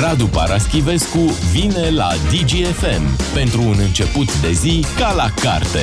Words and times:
Radu 0.00 0.26
Paraschivescu 0.26 1.18
vine 1.52 1.90
la 1.90 2.08
DGFM 2.30 3.32
pentru 3.34 3.62
un 3.62 3.76
început 3.86 4.40
de 4.40 4.52
zi 4.52 4.84
ca 4.98 5.12
la 5.12 5.30
carte. 5.42 5.80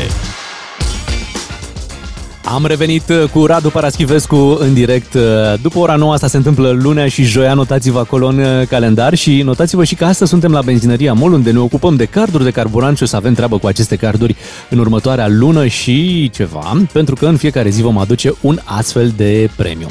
Am 2.43 2.66
revenit 2.66 3.09
uh, 3.09 3.24
cu 3.30 3.46
Radu 3.46 3.70
Paraschivescu 3.70 4.58
în 4.59 4.74
direct. 4.74 5.14
Uh, 5.14 5.22
după 5.62 5.80
ora 5.80 5.96
9 5.96 6.14
asta 6.14 6.28
se 6.28 6.38
întâmplă 6.38 6.70
lunea 6.70 7.08
și 7.08 7.24
joia, 7.24 7.54
notați-vă 7.54 8.00
acolo 8.00 8.28
în 8.28 8.39
uh, 8.39 8.68
calendar 8.68 9.16
și 9.16 9.41
notați-vă 9.41 9.84
și 9.84 9.96
că 9.96 10.05
astăzi 10.05 10.29
suntem 10.29 10.52
la 10.52 10.61
benzinăria 10.61 11.13
MOL 11.13 11.34
unde 11.34 11.52
ne 11.52 11.59
ocupăm 11.59 11.95
de 11.95 12.05
carduri 12.05 12.43
de 12.43 12.52
carburant 12.52 12.97
și 12.97 13.04
o 13.04 13.05
să 13.05 13.16
avem 13.16 13.34
treabă 13.34 13.57
cu 13.57 13.68
aceste 13.68 13.95
carduri 13.95 14.36
în 14.70 14.77
următoarea 14.77 15.27
lună 15.27 15.68
și 15.68 16.29
ceva, 16.34 16.82
pentru 16.91 17.16
că 17.16 17.25
în 17.25 17.38
fiecare 17.38 17.70
zi 17.70 17.82
vom 17.82 17.97
aduce 17.97 18.34
un 18.41 18.59
astfel 18.63 19.13
de 19.16 19.50
premiu. 19.55 19.88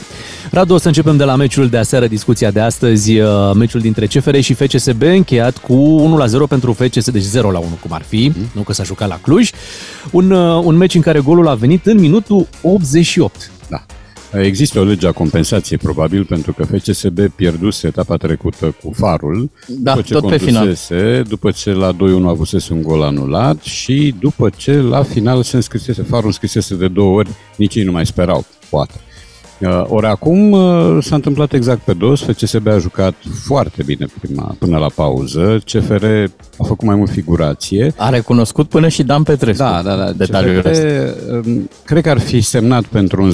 Radu, 0.54 0.74
o 0.74 0.78
să 0.78 0.86
începem 0.86 1.16
de 1.16 1.24
la 1.24 1.36
meciul 1.36 1.68
de 1.68 1.76
aseară, 1.76 2.06
discuția 2.06 2.50
de 2.50 2.60
astăzi, 2.60 3.18
uh, 3.18 3.28
meciul 3.54 3.80
dintre 3.80 4.06
CFR 4.06 4.38
și 4.38 4.54
FCSB, 4.54 5.02
încheiat 5.02 5.58
cu 5.58 5.74
1 5.74 6.16
la 6.16 6.26
0 6.26 6.46
pentru 6.46 6.72
FCSB, 6.72 7.12
deci 7.12 7.22
0 7.22 7.50
la 7.50 7.58
1 7.58 7.78
cum 7.80 7.92
ar 7.92 8.02
fi, 8.02 8.32
mm. 8.36 8.46
nu 8.52 8.62
că 8.62 8.72
s-a 8.72 8.82
jucat 8.82 9.08
la 9.08 9.18
Cluj. 9.22 9.50
Un, 10.10 10.30
uh, 10.30 10.62
un 10.64 10.76
meci 10.76 10.94
în 10.94 11.00
care 11.00 11.20
golul 11.20 11.48
a 11.48 11.54
venit 11.54 11.86
în 11.86 11.98
minutul 11.98 12.46
88. 12.62 13.50
Da. 13.68 13.84
Există 14.40 14.80
o 14.80 14.84
lege 14.84 15.06
a 15.06 15.12
compensației, 15.12 15.78
probabil, 15.78 16.24
pentru 16.24 16.52
că 16.52 16.64
FCSB 16.64 17.20
pierduse 17.20 17.86
etapa 17.86 18.16
trecută 18.16 18.76
cu 18.82 18.92
farul, 18.96 19.50
da, 19.68 19.94
după 19.94 20.06
ce 20.06 20.12
tot 20.12 20.28
pe 20.28 20.36
final. 20.36 20.76
după 21.28 21.50
ce 21.50 21.72
la 21.72 21.92
2-1 21.92 21.96
avusese 22.26 22.72
un 22.72 22.82
gol 22.82 23.02
anulat 23.02 23.62
și 23.62 24.14
după 24.20 24.50
ce 24.56 24.72
la 24.72 25.02
final 25.02 25.42
se 25.42 25.56
înscrisese, 25.56 26.02
farul 26.02 26.26
înscrisese 26.26 26.74
de 26.74 26.88
două 26.88 27.16
ori, 27.16 27.28
nici 27.56 27.74
ei 27.74 27.84
nu 27.84 27.92
mai 27.92 28.06
sperau, 28.06 28.44
poate. 28.70 28.94
Uh, 29.64 29.84
ori 29.88 30.06
acum 30.06 30.50
uh, 30.50 30.98
s-a 31.00 31.14
întâmplat 31.14 31.52
exact 31.52 31.80
pe 31.80 31.92
dos, 31.92 32.22
FCSB 32.22 32.66
a 32.66 32.78
jucat 32.78 33.14
foarte 33.44 33.82
bine 33.82 34.06
prima, 34.20 34.54
până 34.58 34.78
la 34.78 34.86
pauză, 34.94 35.58
CFR 35.64 36.04
a 36.58 36.64
făcut 36.64 36.86
mai 36.86 36.96
mult 36.96 37.10
figurație. 37.10 37.92
A 37.96 38.08
recunoscut 38.08 38.68
până 38.68 38.88
și 38.88 39.02
Dan 39.02 39.22
Petrescu. 39.22 39.62
Da, 39.62 39.82
da, 39.84 39.96
da. 39.96 40.12
Detaliul 40.12 40.62
CFR, 40.62 41.48
um, 41.48 41.70
cred 41.84 42.02
că 42.02 42.10
ar 42.10 42.18
fi 42.18 42.40
semnat 42.40 42.84
pentru 42.84 43.22
un 43.22 43.32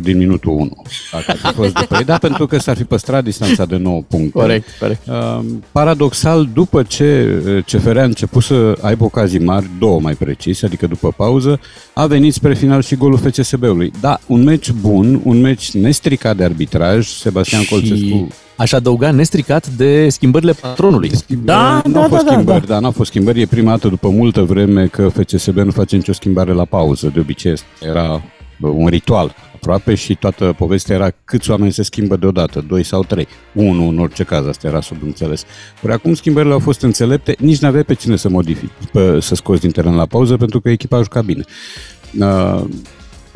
0-0 0.00 0.02
din 0.02 0.16
minutul 0.16 0.52
1. 0.52 0.82
Dacă 1.12 1.24
ar 1.26 1.36
fi 1.36 1.52
fost 1.52 1.72
după 1.72 1.96
ei, 1.98 2.04
da, 2.04 2.18
pentru 2.28 2.46
că 2.46 2.58
s-ar 2.58 2.76
fi 2.76 2.84
păstrat 2.84 3.24
distanța 3.24 3.64
de 3.64 3.76
9 3.76 4.02
puncte. 4.08 4.38
Corect, 4.38 4.68
corect. 4.78 5.00
Um, 5.06 5.64
paradoxal, 5.72 6.48
după 6.54 6.82
ce 6.82 7.40
uh, 7.46 7.64
CFR 7.64 7.96
a 7.96 8.02
început 8.02 8.42
să 8.42 8.78
aibă 8.80 9.04
ocazii 9.04 9.44
mari, 9.44 9.70
două 9.78 10.00
mai 10.00 10.14
precis, 10.14 10.62
adică 10.62 10.86
după 10.86 11.12
pauză, 11.16 11.60
a 11.94 12.06
venit 12.06 12.32
spre 12.32 12.54
final 12.54 12.82
și 12.82 12.94
golul 12.94 13.18
FCSB-ului. 13.18 13.92
Da, 14.00 14.18
un 14.26 14.42
meci 14.42 14.70
bun, 14.70 15.20
un 15.24 15.40
meci 15.40 15.67
nestricat 15.72 16.36
de 16.36 16.44
arbitraj, 16.44 17.06
Sebastian 17.06 17.62
și... 17.62 17.68
Colțescu 17.68 18.28
aș 18.58 18.72
adăuga 18.72 19.10
nestricat 19.10 19.68
de 19.68 20.08
schimbările 20.08 20.52
patronului. 20.52 21.10
Da, 21.44 21.82
da, 21.84 21.90
da, 21.90 22.06
fost 22.08 22.24
da, 22.24 22.32
schimbări, 22.32 22.66
da. 22.66 22.74
da, 22.74 22.80
n-au 22.80 22.90
fost 22.90 23.10
schimbări. 23.10 23.40
E 23.40 23.46
prima 23.46 23.70
dată 23.70 23.88
după 23.88 24.08
multă 24.08 24.42
vreme 24.42 24.86
că 24.86 25.08
FCSB 25.08 25.56
nu 25.56 25.70
face 25.70 25.96
nicio 25.96 26.12
schimbare 26.12 26.52
la 26.52 26.64
pauză. 26.64 27.10
De 27.14 27.20
obicei 27.20 27.54
era 27.80 28.22
un 28.60 28.86
ritual 28.86 29.34
aproape 29.54 29.94
și 29.94 30.14
toată 30.14 30.54
povestea 30.58 30.94
era 30.94 31.10
câți 31.24 31.50
oameni 31.50 31.72
se 31.72 31.82
schimbă 31.82 32.16
deodată, 32.16 32.64
doi 32.68 32.82
sau 32.82 33.04
trei. 33.04 33.26
Unul 33.52 33.88
în 33.88 33.98
orice 33.98 34.22
caz, 34.22 34.46
asta 34.46 34.66
era 34.66 34.80
sub 34.80 34.96
înțeles. 35.02 35.44
Ori 35.82 35.92
acum 35.92 36.14
schimbările 36.14 36.52
au 36.52 36.58
fost 36.58 36.82
înțelepte, 36.82 37.34
nici 37.38 37.58
n-avea 37.58 37.82
pe 37.82 37.94
cine 37.94 38.16
să 38.16 38.28
modifici, 38.28 38.70
să 39.18 39.34
scoți 39.34 39.60
din 39.60 39.70
teren 39.70 39.94
la 39.94 40.06
pauză, 40.06 40.36
pentru 40.36 40.60
că 40.60 40.70
echipa 40.70 40.96
a 40.96 41.02
jucat 41.02 41.24
bine. 41.24 41.44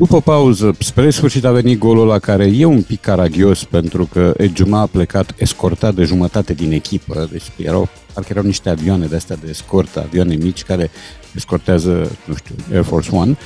Uh, 0.03 0.09
după 0.09 0.21
pauză, 0.31 0.75
spre 0.79 1.09
sfârșit 1.09 1.45
a 1.45 1.51
venit 1.51 1.79
golul 1.79 2.07
la 2.07 2.19
care 2.19 2.51
e 2.55 2.65
un 2.65 2.81
pic 2.81 3.01
caragios 3.01 3.63
pentru 3.63 4.05
că 4.05 4.33
Ejuma 4.37 4.79
a 4.79 4.85
plecat 4.85 5.33
escortat 5.37 5.95
de 5.95 6.03
jumătate 6.03 6.53
din 6.53 6.71
echipă, 6.71 7.27
deci 7.31 7.43
erau, 7.55 7.89
parcă 8.13 8.29
erau 8.31 8.43
niște 8.43 8.69
avioane 8.69 9.05
de 9.05 9.15
astea 9.15 9.35
de 9.35 9.49
escort, 9.49 9.97
avioane 9.97 10.35
mici 10.35 10.63
care 10.63 10.91
escortează, 11.35 12.17
nu 12.25 12.35
știu, 12.35 12.55
Air 12.71 12.83
Force 12.83 13.09
One. 13.15 13.37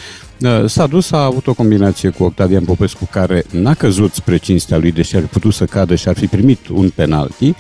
Uh, 0.42 0.70
s-a 0.70 0.88
dus, 0.88 1.12
a 1.12 1.23
avut 1.23 1.48
o 1.48 1.54
combinație 1.54 2.10
cu 2.10 2.23
Octavian 2.23 2.64
Popescu 2.64 3.08
care 3.12 3.44
n-a 3.52 3.73
căzut 3.73 4.14
spre 4.14 4.38
cinstea 4.38 4.78
lui, 4.78 4.92
deși 4.92 5.16
ar 5.16 5.22
fi 5.22 5.28
putut 5.28 5.54
să 5.54 5.66
cadă 5.66 5.96
și 5.96 6.08
ar 6.08 6.17
fi 6.17 6.26
primit 6.26 6.67
un 6.67 6.90
penalti 6.90 7.54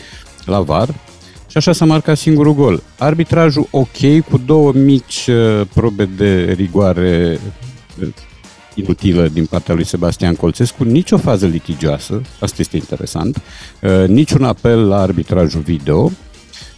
la 0.45 0.59
VAR, 0.59 0.87
și 1.49 1.57
așa 1.57 1.71
s-a 1.71 1.85
marcat 1.85 2.17
singurul 2.17 2.53
gol. 2.53 2.83
Arbitrajul 2.97 3.67
ok, 3.71 4.21
cu 4.29 4.37
două 4.45 4.71
mici 4.71 5.27
uh, 5.27 5.67
probe 5.73 6.05
de 6.05 6.51
rigoare 6.51 7.39
inutilă 8.77 9.27
din 9.27 9.45
partea 9.45 9.75
lui 9.75 9.85
Sebastian 9.85 10.35
Colțescu, 10.35 10.83
nicio 10.83 11.17
fază 11.17 11.45
litigioasă, 11.45 12.21
asta 12.39 12.55
este 12.59 12.77
interesant, 12.77 13.41
uh, 13.81 14.07
niciun 14.07 14.43
apel 14.43 14.87
la 14.87 15.01
arbitrajul 15.01 15.61
video, 15.61 16.11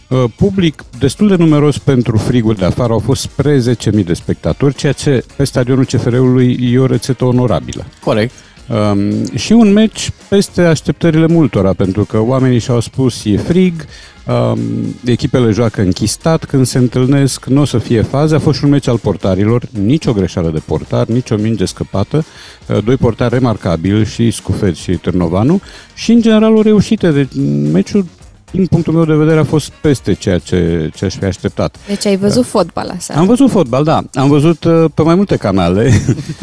uh, 0.08 0.24
public 0.36 0.84
destul 0.98 1.28
de 1.28 1.36
numeros 1.36 1.78
pentru 1.78 2.16
frigul 2.16 2.54
de 2.54 2.64
afară, 2.64 2.92
au 2.92 2.98
fost 2.98 3.20
spre 3.20 3.58
10.000 3.58 4.04
de 4.04 4.14
spectatori, 4.14 4.74
ceea 4.74 4.92
ce 4.92 5.24
pe 5.36 5.44
stadionul 5.44 5.84
CFR-ului 5.84 6.58
e 6.72 6.78
o 6.78 6.86
rețetă 6.86 7.24
onorabilă. 7.24 7.86
Corect. 8.04 8.32
Um, 8.70 9.34
și 9.36 9.52
un 9.52 9.72
meci 9.72 10.10
peste 10.28 10.62
așteptările 10.62 11.26
multora, 11.26 11.72
pentru 11.72 12.04
că 12.04 12.18
oamenii 12.18 12.58
și-au 12.58 12.80
spus 12.80 13.24
e 13.24 13.36
frig, 13.36 13.84
um, 14.26 14.58
echipele 15.04 15.50
joacă 15.50 15.80
închistat, 15.80 16.44
când 16.44 16.66
se 16.66 16.78
întâlnesc 16.78 17.46
nu 17.46 17.60
o 17.60 17.64
să 17.64 17.78
fie 17.78 18.02
faze. 18.02 18.34
A 18.34 18.38
fost 18.38 18.58
și 18.58 18.64
un 18.64 18.70
meci 18.70 18.88
al 18.88 18.98
portarilor, 18.98 19.62
nicio 19.84 20.12
greșeală 20.12 20.50
de 20.50 20.62
portar, 20.66 21.06
nicio 21.06 21.36
minge 21.36 21.64
scăpată, 21.64 22.24
uh, 22.66 22.84
doi 22.84 22.96
portari 22.96 23.34
remarcabili 23.34 24.04
și 24.04 24.30
Scufet 24.30 24.76
și 24.76 24.92
Târnovanu 24.92 25.60
și 25.94 26.12
în 26.12 26.20
general 26.20 26.56
o 26.56 26.62
reușită. 26.62 27.10
Deci 27.10 27.32
meciul 27.72 28.04
din 28.50 28.66
punctul 28.66 28.92
meu 28.92 29.04
de 29.04 29.14
vedere, 29.14 29.38
a 29.38 29.44
fost 29.44 29.70
peste 29.80 30.12
ceea 30.12 30.38
ce, 30.38 30.90
ce 30.94 31.04
aș 31.04 31.14
fi 31.14 31.24
așteptat. 31.24 31.76
Deci 31.86 32.06
ai 32.06 32.16
văzut 32.16 32.46
fotbal 32.46 32.88
așa? 32.96 33.14
Am 33.14 33.26
văzut 33.26 33.50
fotbal, 33.50 33.84
da. 33.84 34.02
Am 34.14 34.28
văzut 34.28 34.64
uh, 34.64 34.84
pe 34.94 35.02
mai 35.02 35.14
multe 35.14 35.36
canale. 35.36 35.92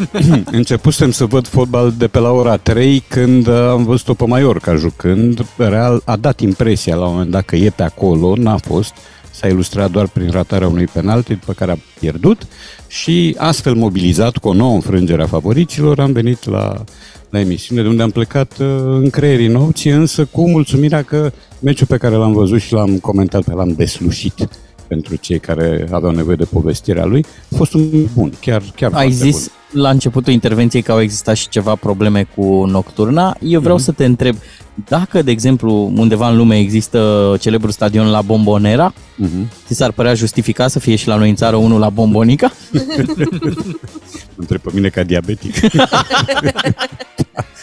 Începusem 0.58 1.10
să 1.10 1.24
văd 1.24 1.46
fotbal 1.46 1.94
de 1.98 2.06
pe 2.06 2.18
la 2.18 2.30
ora 2.30 2.56
3 2.56 3.04
când 3.08 3.46
uh, 3.46 3.54
am 3.54 3.84
văzut-o 3.84 4.14
pe 4.14 4.26
Mallorca 4.26 4.74
jucând. 4.74 5.46
Real 5.56 6.02
a 6.04 6.16
dat 6.16 6.40
impresia 6.40 6.94
la 6.94 7.06
un 7.06 7.12
moment 7.12 7.30
dat 7.30 7.44
că 7.44 7.56
e 7.56 7.70
pe 7.70 7.82
acolo, 7.82 8.34
n-a 8.36 8.56
fost. 8.56 8.92
S-a 9.30 9.48
ilustrat 9.48 9.90
doar 9.90 10.06
prin 10.06 10.30
ratarea 10.30 10.68
unui 10.68 10.86
penalti 10.86 11.34
pe 11.34 11.52
care 11.52 11.72
a 11.72 11.76
pierdut 12.00 12.46
și 12.86 13.34
astfel 13.38 13.74
mobilizat 13.74 14.36
cu 14.36 14.48
o 14.48 14.52
nouă 14.52 14.74
înfrângere 14.74 15.22
a 15.22 15.26
favoriților 15.26 16.00
am 16.00 16.12
venit 16.12 16.48
la 16.48 16.84
la 17.30 17.40
emisiune, 17.40 17.82
de 17.82 17.88
unde 17.88 18.02
am 18.02 18.10
plecat 18.10 18.58
uh, 18.58 18.66
în 18.84 19.10
creierii 19.10 19.46
nopții, 19.46 19.90
însă 19.90 20.24
cu 20.24 20.48
mulțumirea 20.48 21.02
că 21.02 21.32
meciul 21.60 21.86
pe 21.86 21.96
care 21.96 22.14
l-am 22.14 22.32
văzut 22.32 22.60
și 22.60 22.72
l-am 22.72 22.98
comentat, 22.98 23.54
l-am 23.54 23.72
deslușit 23.72 24.48
pentru 24.88 25.16
cei 25.16 25.38
care 25.38 25.88
aveau 25.92 26.12
nevoie 26.12 26.36
de 26.36 26.44
povestirea 26.44 27.04
lui, 27.04 27.24
a 27.52 27.56
fost 27.56 27.74
un 27.74 28.06
bun, 28.14 28.32
chiar, 28.40 28.62
chiar 28.74 28.92
Ai 28.94 29.10
zis 29.10 29.50
bun. 29.72 29.82
la 29.82 29.90
începutul 29.90 30.32
intervenției 30.32 30.82
că 30.82 30.92
au 30.92 31.00
existat 31.00 31.36
și 31.36 31.48
ceva 31.48 31.74
probleme 31.74 32.26
cu 32.36 32.64
Nocturna. 32.64 33.36
Eu 33.40 33.60
vreau 33.60 33.76
mm-hmm. 33.76 33.82
să 33.82 33.92
te 33.92 34.04
întreb, 34.04 34.36
dacă, 34.88 35.22
de 35.22 35.30
exemplu, 35.30 35.92
undeva 35.96 36.28
în 36.28 36.36
lume 36.36 36.58
există 36.58 37.36
celebrul 37.40 37.70
stadion 37.70 38.10
la 38.10 38.22
Bombonera, 38.22 38.92
mm-hmm. 38.92 39.64
ți 39.66 39.74
s-ar 39.74 39.92
părea 39.92 40.14
justificat 40.14 40.70
să 40.70 40.78
fie 40.78 40.96
și 40.96 41.08
la 41.08 41.16
noi 41.16 41.28
în 41.28 41.34
țară 41.34 41.56
unul 41.56 41.78
la 41.78 41.90
Bombonica? 41.90 42.52
Întreb 44.36 44.60
pe 44.60 44.70
mine 44.72 44.88
ca 44.88 45.02
diabetic. 45.02 45.54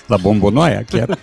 la 0.07 0.17
bombonoaia 0.17 0.83
chiar. 0.89 1.17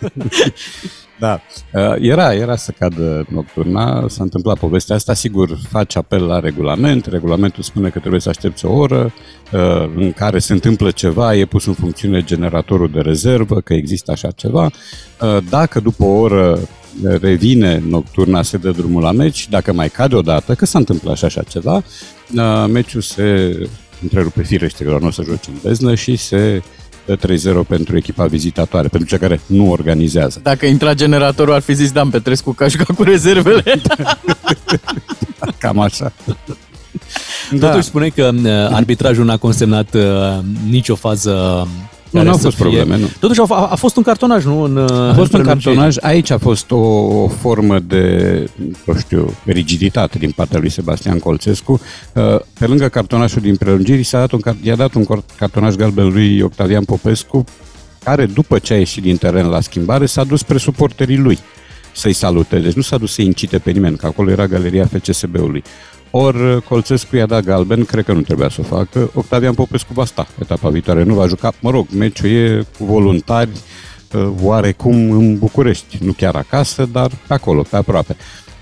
Da, 1.23 1.41
uh, 1.73 1.95
era, 2.01 2.35
era 2.35 2.57
să 2.57 2.73
cadă 2.79 3.27
nocturna, 3.29 4.05
s-a 4.09 4.23
întâmplat 4.23 4.59
povestea 4.59 4.97
asta, 4.97 5.15
sigur, 5.15 5.59
faci 5.69 5.97
apel 5.97 6.27
la 6.27 6.41
regulament, 6.41 7.07
regulamentul 7.07 7.63
spune 7.63 7.89
că 7.89 7.99
trebuie 7.99 8.21
să 8.21 8.29
aștepți 8.29 8.65
o 8.65 8.73
oră 8.73 9.13
uh, 9.53 9.91
în 9.97 10.13
care 10.13 10.39
se 10.39 10.53
întâmplă 10.53 10.91
ceva, 10.91 11.35
e 11.35 11.45
pus 11.45 11.67
în 11.67 11.73
funcțiune 11.73 12.23
generatorul 12.23 12.91
de 12.91 13.01
rezervă, 13.01 13.61
că 13.61 13.75
există 13.75 14.11
așa 14.11 14.31
ceva. 14.31 14.65
Uh, 14.65 15.37
dacă 15.49 15.81
după 15.81 16.05
o 16.05 16.19
oră 16.19 16.59
revine 17.21 17.83
nocturna, 17.89 18.43
se 18.43 18.57
dă 18.57 18.71
drumul 18.71 19.03
la 19.03 19.13
meci, 19.13 19.49
dacă 19.49 19.73
mai 19.73 19.89
cade 19.89 20.15
o 20.15 20.21
dată, 20.21 20.55
că 20.55 20.67
s-a 20.67 20.79
întâmplat 20.79 21.17
și 21.17 21.25
așa 21.25 21.43
ceva, 21.43 21.83
meciul 22.67 23.01
se 23.01 23.59
întrerupe 24.03 24.43
firește, 24.43 24.85
că 24.85 24.99
nu 25.01 25.07
o 25.07 25.11
să 25.11 25.23
joci 25.23 25.47
în 25.47 25.55
beznă 25.63 25.95
și 25.95 26.17
se 26.17 26.63
3-0 27.07 27.67
pentru 27.69 27.97
echipa 27.97 28.27
vizitatoare, 28.27 28.89
pentru 28.89 29.09
cei 29.09 29.19
care 29.19 29.41
nu 29.47 29.71
organizează. 29.71 30.41
Dacă 30.43 30.67
intra 30.67 30.95
generatorul, 30.95 31.55
ar 31.55 31.61
fi 31.61 31.75
zis 31.75 31.93
Dan 31.93 32.11
Petrescu 32.11 32.53
că 32.53 32.65
a 32.65 32.69
jucat 32.69 32.97
cu 32.97 33.03
rezervele. 33.03 33.63
Cam 35.59 35.79
așa. 35.79 36.13
Da. 37.51 37.69
Totuși 37.69 37.87
spune 37.87 38.09
că 38.09 38.31
uh, 38.35 38.51
arbitrajul 38.71 39.25
n-a 39.25 39.37
consemnat 39.37 39.95
uh, 39.95 40.39
nicio 40.69 40.95
fază 40.95 41.69
nu, 42.13 42.23
nu 42.23 42.31
au 42.31 42.37
fost 42.37 42.57
fie... 42.57 42.65
probleme, 42.65 42.99
nu. 42.99 43.07
Totuși 43.21 43.41
a, 43.41 43.45
a 43.71 43.75
fost 43.75 43.97
un 43.97 44.03
cartonaj, 44.03 44.45
nu? 44.45 44.63
În, 44.63 44.79
a 44.79 45.15
fost 45.15 45.33
un 45.33 45.43
cartonaj. 45.43 45.97
Aici 46.01 46.31
a 46.31 46.39
fost 46.39 46.71
o, 46.71 46.77
o 47.23 47.29
formă 47.29 47.79
de, 47.79 48.51
nu 48.85 48.95
știu, 48.95 49.35
rigiditate 49.45 50.19
din 50.19 50.31
partea 50.31 50.59
lui 50.59 50.71
Sebastian 50.71 51.19
Colțescu. 51.19 51.81
Uh, 52.13 52.41
pe 52.59 52.67
lângă 52.67 52.89
cartonajul 52.89 53.41
din 53.41 53.57
prelungiri, 53.57 54.03
s-a 54.03 54.19
dat 54.19 54.33
un, 54.33 54.41
i-a 54.63 54.77
dat 54.77 54.95
un 54.95 55.05
cartonaj 55.37 55.75
galben 55.75 56.09
lui 56.13 56.41
Octavian 56.41 56.85
Popescu, 56.85 57.45
care 58.05 58.27
după 58.27 58.59
ce 58.59 58.73
a 58.73 58.79
ieșit 58.79 59.03
din 59.03 59.17
teren 59.17 59.47
la 59.47 59.61
schimbare 59.61 60.07
s-a 60.07 60.25
dus 60.25 60.41
spre 60.41 60.59
suporterii 60.59 61.19
lui. 61.19 61.39
să-i 61.95 62.13
salute. 62.13 62.59
Deci 62.59 62.73
nu 62.73 62.83
s-a 62.83 62.97
dus 62.97 63.13
să 63.13 63.23
incite 63.23 63.59
pe 63.59 63.71
nimeni, 63.71 63.97
că 63.97 64.07
acolo 64.07 64.31
era 64.31 64.47
galeria 64.47 64.87
FCSB-ului. 64.87 65.63
Ori 66.15 66.63
Colțescu 66.63 67.17
i-a 67.17 67.27
dat 67.27 67.45
galben, 67.45 67.85
cred 67.85 68.05
că 68.05 68.13
nu 68.13 68.21
trebuia 68.21 68.49
să 68.49 68.61
o 68.61 68.77
facă. 68.77 69.11
Octavian 69.15 69.55
Popescu 69.55 69.93
va 69.93 70.05
sta 70.05 70.27
etapa 70.41 70.69
viitoare, 70.69 71.03
nu 71.03 71.15
va 71.15 71.27
juca. 71.27 71.53
Mă 71.61 71.71
rog, 71.71 71.87
meciul 71.97 72.31
e 72.31 72.67
cu 72.79 72.85
voluntari, 72.85 73.51
uh, 74.15 74.29
oarecum 74.43 75.11
în 75.11 75.39
București, 75.39 75.99
nu 76.01 76.13
chiar 76.13 76.35
acasă, 76.35 76.89
dar 76.93 77.11
pe 77.27 77.35
acolo, 77.35 77.63
pe 77.63 77.77
aproape. 77.77 78.17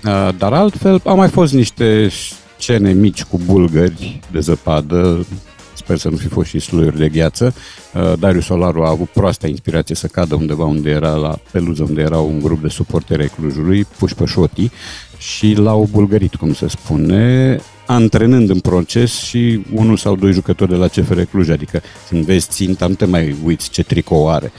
Uh, 0.05 0.29
dar 0.37 0.53
altfel, 0.53 1.01
au 1.03 1.15
mai 1.15 1.27
fost 1.27 1.53
niște 1.53 2.09
scene 2.57 2.91
mici 2.91 3.23
cu 3.23 3.39
bulgări 3.45 4.19
de 4.31 4.39
zăpadă, 4.39 5.25
sper 5.73 5.97
să 5.97 6.09
nu 6.09 6.15
fi 6.15 6.27
fost 6.27 6.49
și 6.49 6.59
sluiuri 6.59 6.97
de 6.97 7.09
gheață. 7.09 7.53
Uh, 7.93 8.13
Darius 8.19 8.45
Solaru 8.45 8.83
a 8.83 8.89
avut 8.89 9.09
proasta 9.09 9.47
inspirație 9.47 9.95
să 9.95 10.07
cadă 10.07 10.35
undeva 10.35 10.65
unde 10.65 10.89
era 10.89 11.13
la 11.13 11.37
peluză, 11.51 11.83
unde 11.83 12.01
era 12.01 12.19
un 12.19 12.39
grup 12.39 12.61
de 12.61 12.67
suporteri 12.67 13.21
ai 13.21 13.31
Clujului, 13.37 13.85
puși 13.97 14.15
pe 14.15 14.25
șotii 14.25 14.71
și 15.17 15.53
l-au 15.53 15.87
bulgărit, 15.91 16.35
cum 16.35 16.53
se 16.53 16.67
spune, 16.67 17.57
antrenând 17.85 18.49
în 18.49 18.59
proces 18.59 19.11
și 19.11 19.65
unul 19.73 19.97
sau 19.97 20.15
doi 20.15 20.31
jucători 20.31 20.69
de 20.69 20.75
la 20.75 20.87
CFR 20.87 21.21
Cluj, 21.21 21.49
adică 21.49 21.81
când 22.09 22.25
vezi 22.25 22.47
ținta, 22.49 22.87
nu 22.87 22.93
te 22.93 23.05
mai 23.05 23.35
uiți 23.45 23.69
ce 23.69 23.83
tricou 23.83 24.29
are. 24.29 24.51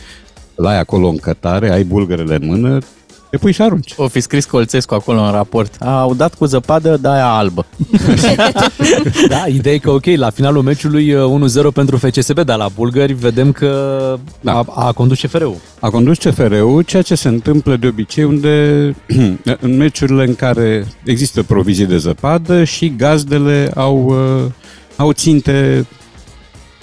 La 0.54 0.70
ai 0.70 0.78
acolo 0.78 1.08
în 1.08 1.16
cătare, 1.16 1.70
ai 1.70 1.84
bulgărele 1.84 2.34
în 2.34 2.46
mână, 2.46 2.78
te 3.32 3.38
pui 3.38 3.52
și 3.52 3.62
arunci. 3.62 3.92
O 3.96 4.08
fi 4.08 4.20
scris 4.20 4.44
Colțescu 4.44 4.94
acolo 4.94 5.20
în 5.20 5.30
raport. 5.30 5.74
Au 5.80 6.14
dat 6.14 6.34
cu 6.34 6.44
zăpadă, 6.44 6.96
da 6.96 7.12
aia 7.12 7.26
albă. 7.26 7.66
da, 9.28 9.44
ideea 9.46 9.74
e 9.74 9.78
că 9.78 9.90
ok, 9.90 10.04
la 10.04 10.30
finalul 10.30 10.62
meciului 10.62 11.14
1-0 11.70 11.72
pentru 11.74 11.96
FCSB, 11.96 12.40
dar 12.40 12.58
la 12.58 12.68
bulgări 12.74 13.12
vedem 13.12 13.52
că 13.52 14.16
da. 14.40 14.52
a, 14.52 14.64
a 14.74 14.92
condus 14.92 15.20
CFR-ul. 15.20 15.56
A 15.80 15.90
condus 15.90 16.18
CFR-ul, 16.18 16.82
ceea 16.82 17.02
ce 17.02 17.14
se 17.14 17.28
întâmplă 17.28 17.76
de 17.76 17.86
obicei 17.86 18.24
unde 18.24 18.94
în 19.60 19.76
meciurile 19.76 20.24
în 20.24 20.34
care 20.34 20.86
există 21.04 21.42
provizii 21.42 21.86
de 21.86 21.96
zăpadă 21.96 22.64
și 22.64 22.94
gazdele 22.96 23.70
au, 23.74 24.14
au 24.96 25.12
ținte 25.12 25.86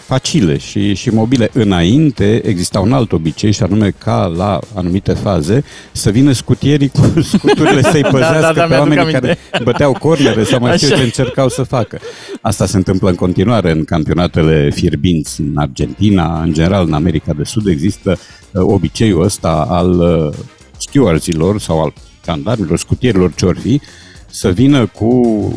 facile 0.10 0.58
și, 0.58 0.94
și 0.94 1.10
mobile. 1.10 1.50
Înainte 1.54 2.42
exista 2.46 2.80
un 2.80 2.94
alt 2.94 3.12
obicei 3.12 3.52
și 3.52 3.64
anume 3.64 3.90
ca 3.98 4.26
la 4.26 4.60
anumite 4.74 5.14
faze 5.14 5.64
să 5.92 6.10
vină 6.10 6.32
scutierii 6.32 6.90
cu 6.90 7.22
scuturile 7.34 7.82
să-i 7.82 8.02
păzească 8.02 8.40
da, 8.40 8.54
da, 8.54 8.54
da, 8.54 8.66
pe 8.66 8.76
oamenii 8.76 9.12
care 9.12 9.38
băteau 9.64 9.94
cornere 9.94 10.44
sau 10.44 10.60
mai 10.60 10.78
știu 10.78 10.96
ce 10.96 11.02
încercau 11.02 11.50
să 11.50 11.64
facă. 11.64 12.00
Asta 12.42 12.66
se 12.66 12.78
întâmplă 12.78 13.10
în 13.10 13.16
continuare 13.16 13.72
în 13.72 13.84
campionatele 13.84 14.70
fierbinți 14.74 15.42
în 15.42 15.54
Argentina, 15.56 16.42
în 16.42 16.54
general 16.54 16.86
în 16.86 16.94
America 16.94 17.34
de 17.34 17.44
Sud 17.44 17.68
există 17.68 18.18
uh, 18.52 18.62
obiceiul 18.66 19.24
ăsta 19.24 19.66
al 19.70 20.00
uh, 20.00 20.34
stewardsilor 20.78 21.60
sau 21.60 21.82
al 21.82 21.94
jandarmilor, 22.26 22.78
scutierilor 22.78 23.34
ce 23.34 23.52
fi, 23.62 23.82
să 24.26 24.50
vină 24.50 24.86
cu 24.86 25.54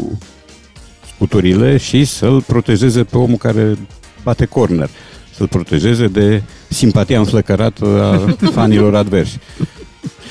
scuturile 1.15 1.77
și 1.77 2.05
să-l 2.05 2.43
protejeze 2.43 3.05
pe 3.05 3.17
omul 3.17 3.37
care 3.37 3.77
bate 4.23 4.45
corner, 4.45 4.89
să-l 5.37 5.49
protejeze 5.49 6.07
de 6.07 6.43
simpatia 6.69 7.19
înflăcărată 7.19 7.85
a 8.03 8.35
fanilor 8.55 8.95
adversi. 8.95 9.39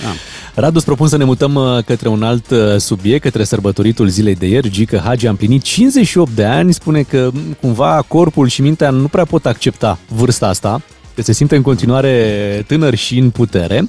Da. 0.02 0.10
Radu, 0.56 0.76
îți 0.76 0.86
propun 0.86 1.08
să 1.08 1.18
ne 1.18 1.24
mutăm 1.24 1.56
uh, 1.56 1.84
către 1.86 2.08
un 2.08 2.24
alt 2.24 2.50
uh, 2.50 2.76
subiect, 2.78 3.24
către 3.24 3.44
sărbătoritul 3.44 4.08
zilei 4.08 4.36
de 4.36 4.48
ieri. 4.48 4.70
Gică 4.70 5.02
Hagi 5.04 5.28
a 5.28 5.30
împlinit 5.30 5.62
58 5.62 6.32
de 6.32 6.44
ani, 6.44 6.74
spune 6.74 7.02
că 7.02 7.30
cumva 7.62 8.04
corpul 8.08 8.48
și 8.48 8.62
mintea 8.62 8.90
nu 8.90 9.08
prea 9.08 9.26
pot 9.26 9.46
accepta 9.46 10.00
vârsta 10.08 10.48
asta, 10.48 10.82
că 11.16 11.22
se 11.22 11.34
simte 11.34 11.56
în 11.56 11.62
continuare 11.62 12.64
tânăr 12.68 12.96
și 12.96 13.18
în 13.18 13.30
putere. 13.30 13.88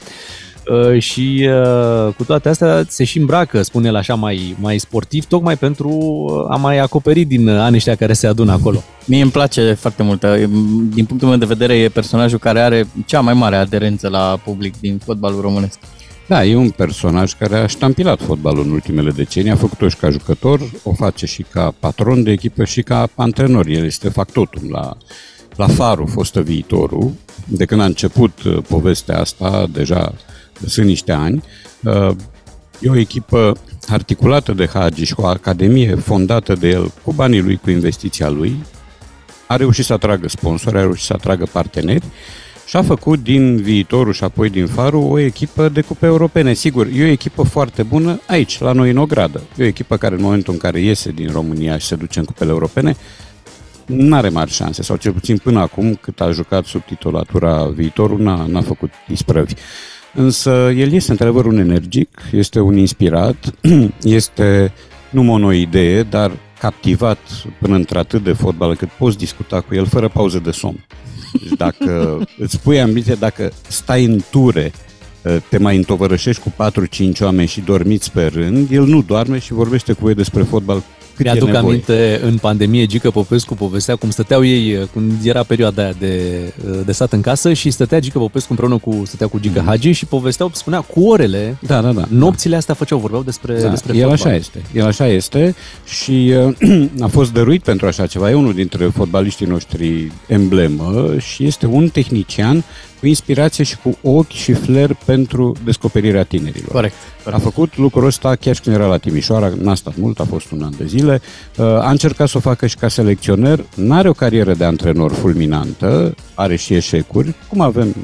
Uh, 0.70 1.00
și 1.00 1.48
uh, 1.48 2.14
cu 2.16 2.24
toate 2.24 2.48
astea 2.48 2.84
se 2.88 3.04
și 3.04 3.18
îmbracă, 3.18 3.62
spune 3.62 3.88
el 3.88 3.96
așa, 3.96 4.14
mai, 4.14 4.56
mai 4.60 4.78
sportiv, 4.78 5.24
tocmai 5.24 5.56
pentru 5.56 5.90
a 6.50 6.56
mai 6.56 6.78
acoperi 6.78 7.24
din 7.24 7.48
anii 7.48 7.76
ăștia 7.76 7.94
care 7.94 8.12
se 8.12 8.26
adună 8.26 8.52
acolo. 8.52 8.82
Mie 9.04 9.22
îmi 9.22 9.30
place 9.30 9.72
foarte 9.72 10.02
mult. 10.02 10.24
Din 10.94 11.04
punctul 11.04 11.28
meu 11.28 11.36
de 11.36 11.44
vedere 11.44 11.74
e 11.74 11.88
personajul 11.88 12.38
care 12.38 12.60
are 12.60 12.86
cea 13.06 13.20
mai 13.20 13.34
mare 13.34 13.56
aderență 13.56 14.08
la 14.08 14.40
public 14.44 14.80
din 14.80 14.98
fotbalul 15.04 15.40
românesc. 15.40 15.78
Da, 16.28 16.44
e 16.44 16.56
un 16.56 16.70
personaj 16.70 17.32
care 17.32 17.56
a 17.56 17.66
ștampilat 17.66 18.20
fotbalul 18.20 18.64
în 18.64 18.70
ultimele 18.70 19.10
decenii, 19.10 19.50
a 19.50 19.56
făcut-o 19.56 19.88
și 19.88 19.96
ca 19.96 20.10
jucător, 20.10 20.60
o 20.82 20.92
face 20.92 21.26
și 21.26 21.44
ca 21.50 21.74
patron 21.78 22.22
de 22.22 22.30
echipă 22.30 22.64
și 22.64 22.82
ca 22.82 23.08
antrenor. 23.14 23.66
El 23.66 23.84
este 23.84 24.08
factotum 24.08 24.70
la, 24.70 24.96
la 25.56 25.66
Faru, 25.66 26.06
fostă 26.06 26.40
viitorul. 26.40 27.12
De 27.46 27.64
când 27.64 27.80
a 27.80 27.84
început 27.84 28.42
uh, 28.42 28.58
povestea 28.68 29.20
asta, 29.20 29.66
deja 29.72 30.12
sunt 30.66 30.86
niște 30.86 31.12
ani. 31.12 31.42
Uh, 31.82 32.10
e 32.80 32.88
o 32.88 32.98
echipă 32.98 33.56
articulată 33.88 34.52
de 34.52 34.68
Hagi 34.72 35.04
și 35.04 35.14
o 35.16 35.26
academie 35.26 35.94
fondată 35.94 36.54
de 36.54 36.68
el 36.68 36.92
cu 37.04 37.12
banii 37.12 37.40
lui, 37.40 37.56
cu 37.56 37.70
investiția 37.70 38.28
lui. 38.28 38.56
A 39.46 39.56
reușit 39.56 39.84
să 39.84 39.92
atragă 39.92 40.28
sponsori, 40.28 40.76
a 40.76 40.80
reușit 40.80 41.04
să 41.04 41.12
atragă 41.12 41.46
parteneri 41.52 42.04
și 42.66 42.76
a 42.76 42.82
făcut 42.82 43.22
din 43.22 43.56
viitorul 43.56 44.12
și 44.12 44.24
apoi 44.24 44.50
din 44.50 44.66
Faru 44.66 45.00
o 45.00 45.18
echipă 45.18 45.68
de 45.68 45.80
cupe 45.80 46.06
europene. 46.06 46.52
Sigur, 46.52 46.86
e 46.94 47.04
o 47.04 47.06
echipă 47.06 47.42
foarte 47.42 47.82
bună 47.82 48.20
aici, 48.26 48.60
la 48.60 48.72
noi 48.72 48.90
în 48.90 48.96
Ogradă. 48.96 49.42
E 49.56 49.62
o 49.62 49.66
echipă 49.66 49.96
care 49.96 50.14
în 50.14 50.22
momentul 50.22 50.52
în 50.52 50.58
care 50.58 50.80
iese 50.80 51.10
din 51.10 51.30
România 51.32 51.78
și 51.78 51.86
se 51.86 51.94
duce 51.94 52.18
în 52.18 52.24
cupele 52.24 52.50
europene, 52.50 52.96
nu 53.86 54.16
are 54.16 54.28
mari 54.28 54.50
șanse, 54.50 54.82
sau 54.82 54.96
cel 54.96 55.12
puțin 55.12 55.38
până 55.38 55.60
acum, 55.60 55.94
cât 55.94 56.20
a 56.20 56.30
jucat 56.30 56.64
sub 56.64 56.84
titulatura 56.84 57.64
viitorul, 57.64 58.20
n-a, 58.20 58.46
n-a 58.46 58.62
făcut 58.62 58.90
isprăvi. 59.08 59.54
Însă 60.14 60.50
el 60.76 60.92
este 60.92 61.10
într-adevăr 61.10 61.44
un 61.44 61.58
energic, 61.58 62.08
este 62.32 62.60
un 62.60 62.76
inspirat, 62.76 63.54
este 64.02 64.72
nu 65.10 65.44
o 65.44 65.52
idee, 65.52 66.02
dar 66.02 66.32
captivat 66.58 67.18
până 67.60 67.74
într-atât 67.74 68.22
de 68.22 68.32
fotbal 68.32 68.68
încât 68.68 68.88
poți 68.88 69.18
discuta 69.18 69.60
cu 69.60 69.74
el 69.74 69.86
fără 69.86 70.08
pauză 70.08 70.38
de 70.38 70.50
somn. 70.50 70.86
Deci 71.32 71.58
dacă 71.58 72.18
îți 72.44 72.60
pui 72.60 72.80
ambiție, 72.80 73.14
dacă 73.14 73.52
stai 73.68 74.04
în 74.04 74.20
ture, 74.30 74.72
te 75.48 75.58
mai 75.58 75.76
întovărășești 75.76 76.42
cu 76.42 76.54
4-5 77.14 77.20
oameni 77.20 77.48
și 77.48 77.60
dormiți 77.60 78.12
pe 78.12 78.26
rând, 78.26 78.70
el 78.70 78.84
nu 78.84 79.02
doarme 79.02 79.38
și 79.38 79.52
vorbește 79.52 79.92
cu 79.92 80.00
voi 80.02 80.14
despre 80.14 80.42
fotbal 80.42 80.82
cât 81.22 81.32
Mi-aduc 81.32 81.54
e 81.54 81.56
aminte, 81.56 82.20
în 82.22 82.36
pandemie, 82.38 82.86
Gică 82.86 83.10
Popescu 83.10 83.54
povestea 83.54 83.96
cum 83.96 84.10
stăteau 84.10 84.44
ei, 84.44 84.74
uh, 84.74 84.82
când 84.92 85.12
era 85.24 85.42
perioada 85.42 85.82
aia 85.82 85.94
de, 85.98 86.38
uh, 86.70 86.80
de 86.84 86.92
sat 86.92 87.12
în 87.12 87.20
casă 87.20 87.52
și 87.52 87.70
stătea 87.70 88.00
Gică 88.00 88.19
Popescu 88.19 88.46
împreună 88.50 88.78
cu, 88.78 89.02
stătea 89.06 89.26
cu 89.26 89.38
Gică 89.38 89.60
mm. 89.60 89.66
Hagi 89.66 89.90
și 89.90 90.06
povesteau, 90.06 90.50
spunea, 90.52 90.80
cu 90.80 91.02
orele, 91.04 91.56
da, 91.60 91.80
da, 91.80 91.92
da, 91.92 92.04
nopțile 92.08 92.56
astea 92.56 92.74
făceau, 92.74 92.98
vorbeau 92.98 93.22
despre, 93.22 93.60
da, 93.60 93.69
despre 93.69 93.96
El 93.96 94.08
fotbal. 94.08 94.26
așa 94.26 94.34
este, 94.34 94.62
el 94.74 94.86
așa 94.86 95.06
este 95.06 95.55
și 95.84 96.32
uh, 96.58 96.88
a 97.06 97.06
fost 97.06 97.32
dăruit 97.32 97.62
pentru 97.62 97.86
așa 97.86 98.06
ceva. 98.06 98.31
E 98.31 98.34
unul 98.34 98.55
dintre 98.55 98.86
fotbaliștii 98.86 99.46
noștri 99.46 100.12
emblemă 100.26 101.14
și 101.19 101.44
este 101.44 101.67
un 101.67 101.88
tehnician 101.88 102.64
cu 103.02 103.08
inspirație 103.08 103.64
și 103.64 103.76
cu 103.76 103.98
ochi 104.02 104.30
și 104.30 104.52
flair 104.52 104.96
pentru 105.04 105.56
descoperirea 105.64 106.22
tinerilor. 106.22 106.70
Corect. 106.70 106.94
corect. 107.24 107.40
A 107.40 107.44
făcut 107.44 107.76
lucrul 107.76 108.06
ăsta 108.06 108.34
chiar 108.34 108.54
și 108.54 108.60
când 108.60 108.76
era 108.76 108.86
la 108.86 108.96
Timișoara, 108.96 109.52
n-a 109.60 109.74
stat 109.74 109.96
mult, 109.96 110.20
a 110.20 110.24
fost 110.24 110.50
un 110.50 110.62
an 110.62 110.72
de 110.76 110.86
zile. 110.86 111.20
Uh, 111.56 111.64
a 111.64 111.90
încercat 111.90 112.28
să 112.28 112.36
o 112.36 112.40
facă 112.40 112.66
și 112.66 112.76
ca 112.76 112.88
selecționer, 112.88 113.64
n-are 113.74 114.08
o 114.08 114.12
carieră 114.12 114.54
de 114.54 114.64
antrenor 114.64 115.12
fulminantă, 115.12 116.14
are 116.34 116.56
și 116.56 116.74
eșecuri, 116.74 117.34
cum 117.48 117.60
avem 117.60 117.94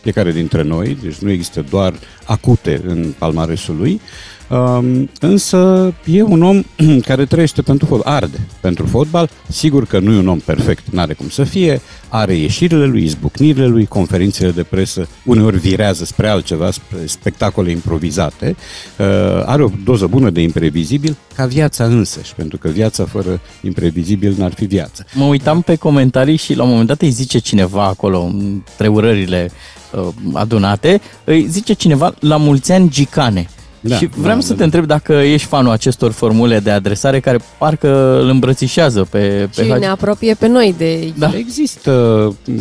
fiecare 0.00 0.32
dintre 0.32 0.62
noi, 0.62 0.98
deci 1.02 1.16
nu 1.16 1.30
există 1.30 1.64
doar 1.70 1.94
acute 2.24 2.80
în 2.86 3.14
palmaresul 3.18 3.76
lui, 3.76 4.00
Um, 4.52 5.10
însă 5.20 5.92
e 6.04 6.22
un 6.22 6.42
om 6.42 6.62
care 7.08 7.24
trăiește 7.24 7.62
pentru 7.62 7.86
fotbal, 7.86 8.14
arde 8.14 8.40
pentru 8.60 8.86
fotbal. 8.86 9.30
Sigur 9.48 9.86
că 9.86 9.98
nu 9.98 10.12
e 10.12 10.18
un 10.18 10.28
om 10.28 10.38
perfect, 10.38 10.88
nu 10.90 11.00
are 11.00 11.12
cum 11.12 11.28
să 11.28 11.44
fie, 11.44 11.80
are 12.08 12.34
ieșirile 12.34 12.84
lui, 12.84 13.02
izbucnirile 13.02 13.66
lui, 13.66 13.86
conferințele 13.86 14.50
de 14.50 14.62
presă, 14.62 15.08
uneori 15.24 15.58
virează 15.58 16.04
spre 16.04 16.28
altceva, 16.28 16.70
spre 16.70 16.98
spectacole 17.04 17.70
improvizate. 17.70 18.56
Uh, 18.98 19.06
are 19.44 19.62
o 19.62 19.70
doză 19.84 20.06
bună 20.06 20.30
de 20.30 20.40
imprevizibil, 20.40 21.16
ca 21.34 21.46
viața 21.46 21.84
însăși, 21.84 22.34
pentru 22.34 22.58
că 22.58 22.68
viața 22.68 23.04
fără 23.04 23.40
imprevizibil 23.62 24.34
n-ar 24.38 24.52
fi 24.52 24.64
viață. 24.64 25.04
Mă 25.14 25.24
uitam 25.24 25.62
pe 25.62 25.76
comentarii 25.76 26.36
și 26.36 26.54
la 26.54 26.62
un 26.62 26.68
moment 26.68 26.88
dat 26.88 27.00
îi 27.00 27.10
zice 27.10 27.38
cineva 27.38 27.84
acolo, 27.84 28.20
între 28.22 28.88
urările 28.88 29.50
uh, 29.92 30.08
adunate, 30.32 31.00
îi 31.24 31.46
zice 31.48 31.72
cineva 31.72 32.14
la 32.20 32.36
mulți 32.36 32.72
ani 32.72 32.90
gicane. 32.90 33.48
Da, 33.84 33.96
și 33.96 34.06
vreau 34.06 34.34
da, 34.36 34.40
să 34.40 34.48
da, 34.48 34.52
te 34.52 34.58
da. 34.58 34.64
întreb 34.64 34.84
dacă 34.84 35.12
ești 35.12 35.46
fanul 35.46 35.72
acestor 35.72 36.12
formule 36.12 36.58
de 36.58 36.70
adresare 36.70 37.20
care 37.20 37.38
parcă 37.58 38.18
îl 38.20 38.28
îmbrățișează 38.28 39.06
pe, 39.10 39.48
pe 39.54 39.62
Și 39.62 39.68
Hagi. 39.68 39.80
ne 39.80 39.86
apropie 39.86 40.34
pe 40.34 40.46
noi 40.46 40.74
de 40.78 41.12
Da. 41.18 41.30
Există 41.36 41.90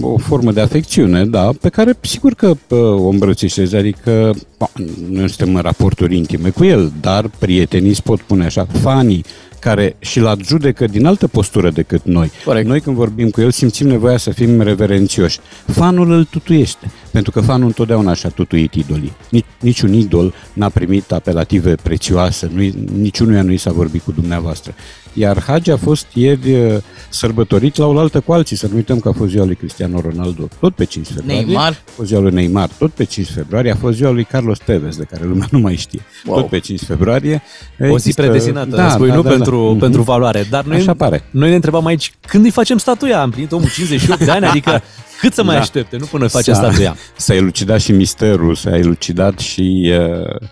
o 0.01 0.17
formă 0.17 0.51
de 0.51 0.61
afecțiune, 0.61 1.25
da, 1.25 1.49
pe 1.61 1.69
care 1.69 1.93
sigur 2.01 2.33
că 2.33 2.53
o 2.69 3.07
îmbrățișezi, 3.07 3.75
adică 3.75 4.33
nu 5.09 5.27
suntem 5.27 5.55
în 5.55 5.61
raporturi 5.61 6.17
intime 6.17 6.49
cu 6.49 6.63
el, 6.63 6.91
dar 7.01 7.29
prietenii 7.39 7.89
îți 7.89 8.03
pot 8.03 8.21
pune 8.21 8.45
așa, 8.45 8.67
fanii 8.81 9.25
care 9.61 9.95
și-l 9.99 10.25
adjudecă 10.25 10.85
din 10.85 11.05
altă 11.05 11.27
postură 11.27 11.69
decât 11.69 12.01
noi. 12.03 12.31
Corect. 12.45 12.67
Noi 12.67 12.81
când 12.81 12.95
vorbim 12.95 13.29
cu 13.29 13.41
el 13.41 13.51
simțim 13.51 13.87
nevoia 13.87 14.17
să 14.17 14.31
fim 14.31 14.61
reverențioși. 14.61 15.39
Fanul 15.65 16.11
îl 16.11 16.23
tutuiește, 16.23 16.91
pentru 17.11 17.31
că 17.31 17.41
fanul 17.41 17.67
întotdeauna 17.67 18.13
și-a 18.13 18.29
tutuit 18.29 18.73
idolii. 18.73 19.13
Nici, 19.29 19.45
niciun 19.59 19.93
idol 19.93 20.33
n-a 20.53 20.69
primit 20.69 21.11
apelative 21.11 21.75
prețioase, 21.75 22.49
nu, 22.53 22.61
niciunuia 22.97 23.41
nu 23.41 23.51
i 23.51 23.57
s-a 23.57 23.71
vorbit 23.71 24.01
cu 24.01 24.11
dumneavoastră. 24.11 24.73
Iar 25.13 25.43
Hagi 25.43 25.71
a 25.71 25.77
fost 25.77 26.05
ieri 26.13 26.53
uh, 26.53 26.77
sărbătorit 27.09 27.75
la 27.75 27.85
oaltă 27.85 28.19
cu 28.19 28.31
alții. 28.33 28.55
Să 28.55 28.67
nu 28.67 28.75
uităm 28.75 28.99
că 28.99 29.09
a 29.09 29.11
fost 29.11 29.29
ziua 29.29 29.45
lui 29.45 29.55
Cristiano 29.55 30.01
Ronaldo, 30.01 30.47
tot 30.59 30.75
pe 30.75 30.85
5 30.85 31.07
februarie. 31.07 31.45
Neymar. 31.45 31.71
A 31.71 31.91
fost 31.91 32.07
ziua 32.07 32.21
lui 32.21 32.31
Neymar, 32.31 32.69
tot 32.77 32.91
pe 32.91 33.03
5 33.03 33.27
februarie. 33.27 33.71
A 33.71 33.75
fost 33.75 33.95
ziua 33.95 34.11
lui 34.11 34.23
Carlos 34.23 34.57
Tevez, 34.57 34.97
de 34.97 35.03
care 35.03 35.25
lumea 35.25 35.47
nu 35.51 35.59
mai 35.59 35.75
știe. 35.75 35.99
Wow. 36.25 36.39
Tot 36.39 36.49
pe 36.49 36.59
5 36.59 36.79
februarie. 36.79 37.41
O 37.89 37.97
zi 37.97 38.13
predestinată, 38.13 38.75
da, 38.75 38.89
spui, 38.89 39.07
da, 39.07 39.15
nu 39.15 39.21
da, 39.21 39.29
pentru, 39.29 39.71
da. 39.73 39.79
pentru 39.79 40.01
valoare. 40.01 40.47
Dar 40.49 40.63
noi, 40.63 40.77
Așa 40.77 40.93
pare. 40.93 41.23
noi 41.31 41.49
ne 41.49 41.55
întrebam 41.55 41.85
aici, 41.85 42.13
când 42.27 42.45
îi 42.45 42.51
facem 42.51 42.77
statuia? 42.77 43.21
Am 43.21 43.29
primit 43.29 43.51
omul 43.51 43.69
58 43.69 44.23
de 44.23 44.31
ani, 44.31 44.45
adică 44.45 44.81
cât 45.21 45.33
să 45.33 45.43
mai 45.43 45.55
da. 45.55 45.61
aștepte, 45.61 45.97
nu 45.97 46.05
până 46.05 46.27
face 46.27 46.53
statuia. 46.53 46.95
S-a 47.17 47.33
elucidat 47.33 47.79
și 47.79 47.91
misterul, 47.91 48.55
s-a 48.55 48.77
elucidat 48.77 49.39
și 49.39 49.93
uh, 49.99 50.47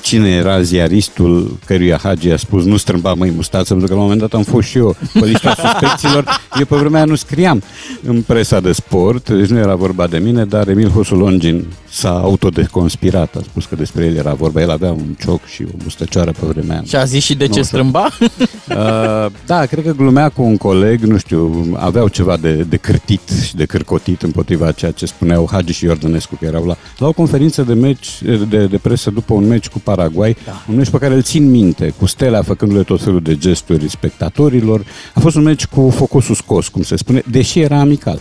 cine 0.00 0.28
era 0.28 0.62
ziaristul 0.62 1.58
căruia 1.64 1.98
Hagi 2.02 2.30
a 2.30 2.36
spus 2.36 2.64
nu 2.64 2.76
strâmba 2.76 3.14
măi 3.14 3.30
mustață, 3.30 3.68
pentru 3.68 3.86
că 3.86 3.94
la 3.94 3.98
un 4.00 4.04
moment 4.04 4.20
dat 4.20 4.34
am 4.34 4.42
fost 4.42 4.68
și 4.68 4.78
eu 4.78 4.96
pe 5.12 5.24
lista 5.24 5.54
suspecților. 5.64 6.40
Eu 6.58 6.64
pe 6.64 6.76
vremea 6.76 7.04
nu 7.04 7.14
scriam 7.14 7.62
în 8.02 8.22
presa 8.22 8.60
de 8.60 8.72
sport, 8.72 9.30
deci 9.30 9.48
nu 9.48 9.58
era 9.58 9.74
vorba 9.74 10.06
de 10.06 10.18
mine, 10.18 10.44
dar 10.44 10.68
Emil 10.68 10.88
Hosulongin 10.88 11.66
s-a 11.90 12.10
autodeconspirat, 12.10 13.34
a 13.36 13.40
spus 13.42 13.64
că 13.64 13.74
despre 13.74 14.04
el 14.04 14.16
era 14.16 14.34
vorba. 14.34 14.60
El 14.60 14.70
avea 14.70 14.90
un 14.90 15.14
cioc 15.18 15.46
și 15.46 15.62
o 15.62 15.76
mustăcioară 15.82 16.30
pe 16.30 16.46
vremea. 16.46 16.82
Și 16.86 16.96
a 16.96 17.04
zis 17.04 17.24
și 17.24 17.34
de 17.34 17.48
ce 17.48 17.62
strâmba? 17.62 18.08
Uh, 18.68 19.26
da, 19.46 19.66
cred 19.66 19.84
că 19.84 19.92
glumea 19.92 20.28
cu 20.28 20.42
un 20.42 20.56
coleg, 20.56 21.02
nu 21.02 21.18
știu, 21.18 21.66
aveau 21.76 22.08
ceva 22.08 22.36
de, 22.36 22.52
de 22.68 22.76
cârtit 22.76 23.20
și 23.44 23.56
de 23.56 23.64
cârcotit 23.64 24.22
împotriva 24.22 24.72
ceea 24.72 24.90
ce 24.90 25.06
spuneau 25.06 25.48
Hagi 25.50 25.72
și 25.72 25.84
Iordănescu, 25.84 26.36
că 26.36 26.44
erau 26.44 26.64
la, 26.64 26.76
la 26.98 27.06
o 27.06 27.12
conferință 27.12 27.62
de 27.62 27.74
meci, 27.74 28.22
de, 28.48 28.66
de 28.66 28.78
presă 28.78 29.10
după 29.10 29.34
un 29.34 29.46
meci 29.46 29.68
cu 29.68 29.78
Paraguay, 29.78 30.36
da. 30.44 30.62
un 30.68 30.76
meci 30.76 30.88
pe 30.90 30.98
care 30.98 31.14
îl 31.14 31.22
țin 31.22 31.50
minte, 31.50 31.94
cu 31.98 32.06
Stelea 32.06 32.42
făcându-le 32.42 32.82
tot 32.82 33.02
felul 33.02 33.20
de 33.20 33.36
gesturi 33.36 33.90
spectatorilor. 33.90 34.84
A 35.14 35.20
fost 35.20 35.36
un 35.36 35.42
meci 35.42 35.66
cu 35.66 35.90
focusul 35.90 36.34
scos, 36.34 36.68
cum 36.68 36.82
se 36.82 36.96
spune, 36.96 37.22
deși 37.30 37.60
era 37.60 37.80
amical. 37.80 38.20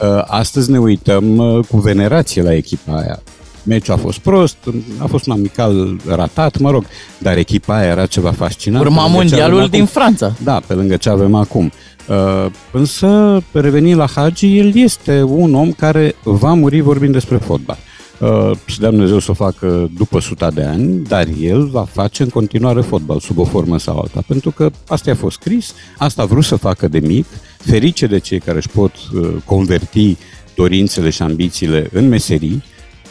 Uh, 0.00 0.22
astăzi 0.26 0.70
ne 0.70 0.78
uităm 0.78 1.36
uh, 1.36 1.64
cu 1.68 1.78
venerație 1.78 2.42
la 2.42 2.54
echipa 2.54 2.96
aia. 2.96 3.22
Meciul 3.62 3.94
a 3.94 3.96
fost 3.96 4.18
prost, 4.18 4.56
a 4.98 5.06
fost 5.06 5.26
un 5.26 5.32
amical 5.32 5.96
ratat, 6.08 6.58
mă 6.58 6.70
rog, 6.70 6.84
dar 7.18 7.36
echipa 7.36 7.76
aia 7.76 7.88
era 7.88 8.06
ceva 8.06 8.32
fascinant. 8.32 8.84
Urma 8.84 9.06
mondialul 9.06 9.68
din 9.68 9.84
Franța. 9.84 10.34
Da, 10.44 10.60
pe 10.66 10.74
lângă 10.74 10.96
ce 10.96 11.08
avem 11.08 11.34
acum. 11.34 11.72
Uh, 12.08 12.46
însă, 12.72 13.42
revenind 13.52 13.98
la 13.98 14.06
Hagi, 14.06 14.58
el 14.58 14.76
este 14.76 15.22
un 15.22 15.54
om 15.54 15.72
care 15.72 16.14
va 16.22 16.52
muri 16.52 16.80
vorbind 16.80 17.12
despre 17.12 17.36
fotbal. 17.36 17.78
Uh, 18.20 18.50
să 18.66 18.76
dea 18.80 18.90
Dumnezeu 18.90 19.18
să 19.18 19.30
o 19.30 19.34
facă 19.34 19.90
după 19.96 20.20
suta 20.20 20.50
de 20.50 20.62
ani, 20.62 21.02
dar 21.08 21.26
el 21.40 21.66
va 21.66 21.86
face 21.92 22.22
în 22.22 22.28
continuare 22.28 22.80
fotbal, 22.80 23.20
sub 23.20 23.38
o 23.38 23.44
formă 23.44 23.78
sau 23.78 23.98
alta, 23.98 24.22
pentru 24.26 24.50
că 24.50 24.70
asta 24.86 25.10
a 25.10 25.14
fost 25.14 25.40
scris, 25.40 25.74
asta 25.98 26.22
a 26.22 26.24
vrut 26.24 26.44
să 26.44 26.56
facă 26.56 26.88
de 26.88 26.98
mic, 26.98 27.26
ferice 27.66 28.06
de 28.06 28.18
cei 28.18 28.40
care 28.40 28.56
își 28.56 28.68
pot 28.68 28.92
uh, 29.14 29.34
converti 29.44 30.16
dorințele 30.54 31.10
și 31.10 31.22
ambițiile 31.22 31.88
în 31.92 32.08
meserii 32.08 32.64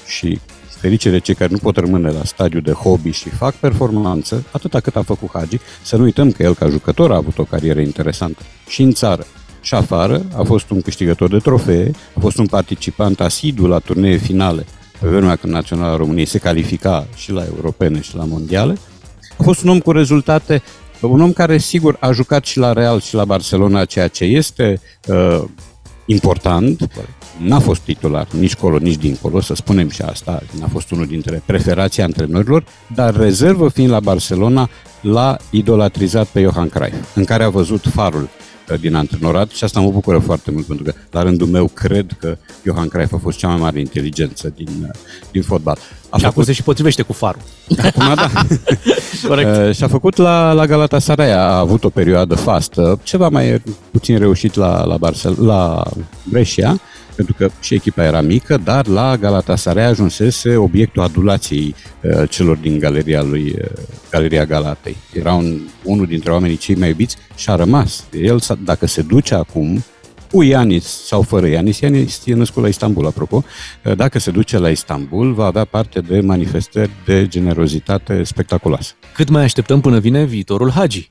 și 0.08 0.40
ferice 0.68 1.10
de 1.10 1.20
cei 1.20 1.36
care 1.36 1.52
nu 1.52 1.58
pot 1.58 1.78
rămâne 1.78 2.12
la 2.12 2.24
stadiu 2.24 2.60
de 2.60 2.72
hobby 2.72 3.12
și 3.12 3.30
fac 3.30 3.56
performanță, 3.56 4.44
atâta 4.52 4.80
cât 4.80 4.96
a 4.96 5.02
făcut 5.02 5.30
Hagi, 5.34 5.58
să 5.84 5.96
nu 5.96 6.04
uităm 6.04 6.32
că 6.32 6.44
el 6.44 6.56
ca 6.56 6.70
jucător 6.70 7.12
a 7.12 7.16
avut 7.16 7.38
o 7.38 7.44
carieră 7.44 7.80
interesantă 7.80 8.42
și 8.68 8.82
în 8.82 8.92
țară 8.92 9.26
și 9.62 9.74
afară, 9.74 10.26
a 10.36 10.44
fost 10.44 10.70
un 10.70 10.82
câștigător 10.82 11.30
de 11.30 11.38
trofee, 11.38 11.92
a 12.16 12.20
fost 12.20 12.38
un 12.38 12.46
participant 12.46 13.20
asidu 13.20 13.68
la 13.68 13.80
turnee 13.80 14.18
finale 14.18 14.66
pe 15.00 15.08
vremea 15.08 15.36
când 15.36 15.54
Naționala 15.54 15.96
României 15.96 16.26
se 16.26 16.38
califica 16.38 17.08
și 17.16 17.32
la 17.32 17.44
europene 17.56 18.02
și 18.02 18.16
la 18.16 18.24
mondiale. 18.24 18.78
A 19.38 19.44
fost 19.44 19.64
un 19.64 19.70
om 19.70 19.80
cu 19.80 19.92
rezultate, 19.92 20.62
un 21.02 21.22
om 21.22 21.32
care 21.32 21.58
sigur 21.58 21.98
a 22.00 22.12
jucat 22.12 22.46
și 22.46 22.58
la 22.58 22.74
Real 22.74 23.00
și 23.00 23.16
la 23.16 23.26
Barcelona, 23.26 23.86
ceea 23.86 24.08
ce 24.08 24.24
este 24.24 24.82
uh, 25.08 25.44
important. 26.06 26.90
N-a 27.38 27.60
fost 27.60 27.82
titular 27.82 28.28
nici 28.40 28.56
colo, 28.56 28.78
nici 28.78 28.98
dincolo, 28.98 29.42
să 29.42 29.54
spunem 29.56 29.90
și 29.90 30.02
asta, 30.02 30.42
n-a 30.60 30.68
fost 30.68 30.92
unul 30.92 31.06
dintre 31.06 31.42
preferații 31.46 32.04
antrenorilor, 32.04 32.66
dar 32.96 33.16
rezervă 33.16 33.68
fiind 33.70 33.90
la 33.90 34.00
Barcelona, 34.00 34.70
l-a 35.02 35.38
idolatrizat 35.50 36.28
pe 36.28 36.42
Johan 36.42 36.70
Cruyff, 36.70 37.16
în 37.16 37.24
care 37.24 37.44
a 37.44 37.50
văzut 37.50 37.86
farul 37.94 38.30
din 38.80 38.96
antrenorat 38.96 39.50
și 39.50 39.64
asta 39.64 39.80
mă 39.80 39.90
bucură 39.90 40.20
foarte 40.20 40.52
mult 40.52 40.66
pentru 40.66 40.84
că 40.84 40.94
la 41.12 41.22
rândul 41.22 41.48
meu 41.48 41.68
cred 41.68 42.18
că 42.20 42.38
Johan 42.64 42.88
Cruyff 42.88 43.14
a 43.14 43.18
fost 43.18 43.38
cea 43.38 43.48
mai 43.48 43.58
mare 43.58 43.80
inteligență 43.80 44.54
din, 44.56 44.92
din 45.32 45.42
fotbal. 45.42 45.78
A 46.16 46.18
și 46.18 46.24
făcut... 46.24 46.26
acum 46.26 46.44
se 46.44 46.52
și 46.52 46.64
potrivește 46.64 47.02
cu 47.02 47.14
farul. 47.14 47.42
Acum 47.84 48.14
da. 48.16 48.30
Corect. 49.28 49.68
Uh, 49.68 49.76
și 49.76 49.84
a 49.84 49.88
făcut 49.88 50.16
la, 50.16 50.52
la 50.52 50.66
Galatasaray, 50.66 51.32
a 51.32 51.58
avut 51.58 51.84
o 51.84 51.90
perioadă 51.90 52.36
fastă, 52.36 53.00
ceva 53.04 53.30
mai 53.30 53.62
puțin 53.92 54.18
reușit 54.18 54.56
la, 54.56 54.84
la, 54.84 54.98
Barcel- 54.98 55.46
la 55.46 55.84
Brescia, 56.24 56.80
pentru 57.16 57.36
că 57.38 57.50
și 57.60 57.74
echipa 57.74 58.04
era 58.04 58.22
mică, 58.22 58.58
dar 58.64 58.88
la 58.88 59.18
Galatasaray 59.18 59.86
ajunsese 59.86 60.56
obiectul 60.56 61.02
adulației 61.02 61.76
uh, 62.02 62.30
celor 62.30 62.58
din 62.58 62.80
galeria 62.80 63.22
lui, 63.22 63.56
uh, 63.62 63.68
Galeria 64.12 64.46
Galatei. 64.46 64.98
Era 65.14 65.34
un, 65.34 65.60
unul 65.84 66.06
dintre 66.06 66.32
oamenii 66.32 66.58
cei 66.58 66.76
mai 66.76 66.88
iubiți 66.88 67.18
și 67.36 67.50
a 67.50 67.56
rămas. 67.56 68.04
El, 68.22 68.40
dacă 68.64 68.88
se 68.88 69.02
duce 69.02 69.36
acum, 69.36 69.84
cu 70.32 70.42
Ianis 70.44 70.86
sau 70.86 71.22
fără 71.22 71.48
Ianis, 71.48 71.80
Ianis 71.80 72.22
e 72.26 72.34
născut 72.34 72.62
la 72.62 72.68
Istanbul, 72.68 73.06
apropo, 73.06 73.44
uh, 73.84 73.96
dacă 73.96 74.20
se 74.20 74.32
duce 74.32 74.58
la 74.58 74.70
Istanbul, 74.70 75.34
va 75.34 75.46
avea 75.46 75.66
parte 75.66 76.00
de 76.00 76.20
manifestări 76.20 76.92
de 77.06 77.28
generozitate 77.28 78.24
spectaculoase. 78.24 78.94
Cât 79.14 79.30
mai 79.30 79.44
așteptăm 79.44 79.82
până 79.82 80.00
vine 80.00 80.24
viitorul 80.24 80.72
Hagi? 80.72 81.10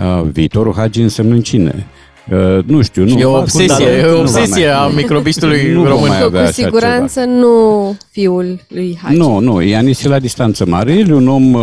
Uh, 0.00 0.22
viitorul 0.32 0.74
Hagi 0.74 1.00
însemnând 1.00 1.42
cine? 1.42 1.86
Uh, 2.30 2.64
nu 2.64 2.82
știu, 2.82 3.04
nu. 3.04 3.18
E 3.18 3.24
o 3.24 3.38
obsesie, 3.38 3.86
e 3.86 4.04
o 4.04 4.20
obsesie 4.20 4.68
a 4.68 4.86
microbistului 4.86 5.72
nu 5.72 5.84
român. 5.84 6.08
Mai 6.08 6.22
avea 6.22 6.44
cu 6.44 6.52
siguranță 6.52 7.20
ceva. 7.20 7.32
nu 7.32 7.96
fiul 8.10 8.60
lui 8.68 8.98
Hagi. 9.02 9.16
Nu, 9.16 9.38
nu, 9.38 9.60
Ianis 9.62 10.04
e 10.04 10.08
la 10.08 10.18
distanță 10.18 10.66
mare, 10.66 10.92
el 10.92 11.08
e 11.08 11.14
un 11.14 11.28
om 11.28 11.52
uh, 11.52 11.62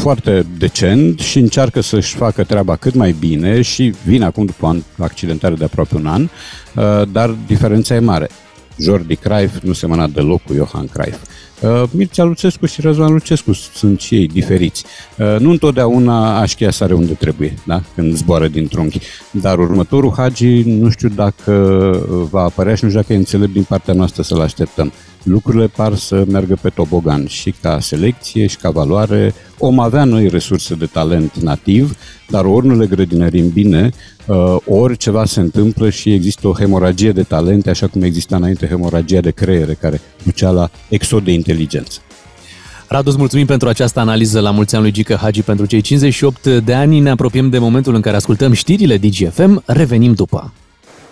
foarte 0.00 0.46
decent 0.58 1.20
și 1.20 1.38
încearcă 1.38 1.80
să-și 1.80 2.14
facă 2.14 2.44
treaba 2.44 2.76
cât 2.76 2.94
mai 2.94 3.14
bine 3.18 3.62
și 3.62 3.94
vine 4.04 4.24
acum 4.24 4.44
după 4.44 4.66
un 4.66 4.82
accidentare 4.98 5.54
de 5.54 5.64
aproape 5.64 5.96
un 5.96 6.06
an, 6.06 6.22
uh, 6.22 7.08
dar 7.12 7.34
diferența 7.46 7.94
e 7.94 7.98
mare. 7.98 8.28
Jordi 8.78 9.16
Cruyff 9.16 9.62
nu 9.62 9.72
semăna 9.72 10.06
deloc 10.06 10.42
cu 10.42 10.52
Johan 10.52 10.86
Cruyff. 10.86 11.18
Uh, 11.62 11.82
Mircea 11.90 12.24
Lucescu 12.24 12.66
și 12.66 12.80
Răzvan 12.80 13.12
Lucescu 13.12 13.52
sunt 13.52 14.00
și 14.00 14.14
ei 14.14 14.26
diferiți. 14.26 14.84
Uh, 15.18 15.36
nu 15.38 15.50
întotdeauna 15.50 16.40
așchia 16.40 16.70
sare 16.70 16.94
unde 16.94 17.12
trebuie, 17.12 17.54
da? 17.64 17.82
când 17.94 18.16
zboară 18.16 18.48
din 18.48 18.68
trunchi. 18.68 18.98
Dar 19.30 19.58
următorul 19.58 20.12
Hagi 20.16 20.62
nu 20.62 20.90
știu 20.90 21.08
dacă 21.08 21.52
va 22.30 22.42
apărea 22.42 22.74
și 22.74 22.84
nu 22.84 22.88
știu 22.88 23.00
dacă 23.00 23.12
e 23.12 23.16
înțelept 23.16 23.52
din 23.52 23.62
partea 23.62 23.94
noastră 23.94 24.22
să-l 24.22 24.40
așteptăm. 24.40 24.92
Lucrurile 25.28 25.66
par 25.66 25.94
să 25.94 26.24
meargă 26.28 26.58
pe 26.62 26.68
tobogan 26.68 27.26
și 27.26 27.54
ca 27.62 27.80
selecție 27.80 28.46
și 28.46 28.56
ca 28.56 28.70
valoare 28.70 29.34
om 29.58 29.78
avea 29.78 30.04
noi 30.04 30.28
resurse 30.28 30.74
de 30.74 30.86
talent 30.86 31.36
nativ, 31.36 31.96
dar 32.28 32.44
ori 32.44 32.66
nu 32.66 32.76
le 32.76 32.86
grădinărim 32.86 33.48
bine, 33.48 33.90
uh, 34.26 34.56
ori 34.66 34.96
ceva 34.96 35.24
se 35.24 35.40
întâmplă 35.40 35.90
și 35.90 36.12
există 36.12 36.48
o 36.48 36.52
hemoragie 36.52 37.12
de 37.12 37.22
talente, 37.22 37.70
așa 37.70 37.86
cum 37.86 38.02
exista 38.02 38.36
înainte 38.36 38.66
hemoragia 38.66 39.20
de 39.20 39.30
creiere, 39.30 39.76
care 39.80 40.00
ducea 40.22 40.50
la 40.50 40.70
exod 40.88 41.24
de 41.24 41.32
inteligență. 41.32 42.00
Radu, 42.88 43.08
îți 43.08 43.18
mulțumim 43.18 43.46
pentru 43.46 43.68
această 43.68 44.00
analiză 44.00 44.40
la 44.40 44.50
mulți 44.50 44.74
ani 44.74 44.82
lui 44.82 44.92
Gică 44.92 45.14
Hagi 45.14 45.42
pentru 45.42 45.66
cei 45.66 45.80
58 45.80 46.46
de 46.46 46.74
ani. 46.74 47.00
Ne 47.00 47.10
apropiem 47.10 47.50
de 47.50 47.58
momentul 47.58 47.94
în 47.94 48.00
care 48.00 48.16
ascultăm 48.16 48.52
știrile 48.52 48.96
DGFM. 48.96 49.62
Revenim 49.64 50.12
după. 50.12 50.52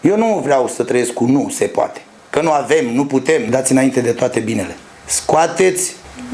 Eu 0.02 0.16
nu 0.16 0.40
vreau 0.44 0.68
să 0.68 0.82
trăiesc 0.82 1.12
cu 1.12 1.24
nu 1.24 1.48
se 1.50 1.64
poate. 1.64 2.00
Că 2.34 2.40
nu 2.40 2.50
avem, 2.50 2.94
nu 2.94 3.04
putem, 3.04 3.42
dați 3.50 3.72
înainte 3.72 4.00
de 4.00 4.12
toate 4.12 4.40
binele. 4.40 4.76
Scoateți 5.04 5.92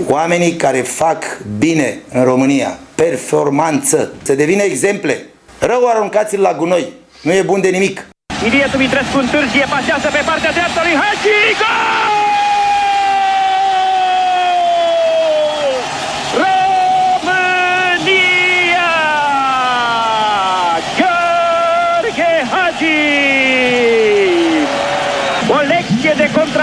oamenii 0.08 0.56
care 0.56 0.80
fac 0.80 1.24
bine 1.58 1.98
în 2.12 2.24
România, 2.24 2.78
performanță, 2.94 4.12
să 4.22 4.34
devină 4.34 4.62
exemple. 4.62 5.26
Rău 5.58 5.88
aruncați-l 5.88 6.40
la 6.40 6.54
gunoi, 6.54 6.92
nu 7.22 7.32
e 7.32 7.42
bun 7.42 7.60
de 7.60 7.68
nimic. 7.68 8.06
Ilietu 8.46 8.76
Mitrescu 8.76 9.18
întârzie, 9.18 9.66
pasează 9.68 10.08
pe 10.12 10.22
partea 10.26 10.52
dreaptă 10.52 10.80
lui 10.84 10.94
Hagi, 10.94 11.56
gol! 11.58 12.19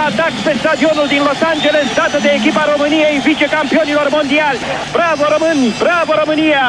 De 0.10 0.14
contraatac 0.14 0.34
pe 0.44 0.54
stadionul 0.60 1.08
din 1.14 1.22
Los 1.28 1.42
Angeles, 1.54 1.88
dată 2.00 2.18
de 2.26 2.30
echipa 2.40 2.64
României, 2.74 3.16
vicecampionilor 3.30 4.08
mondiali. 4.18 4.60
Bravo 4.98 5.24
români! 5.34 5.68
Bravo 5.86 6.12
România! 6.22 6.66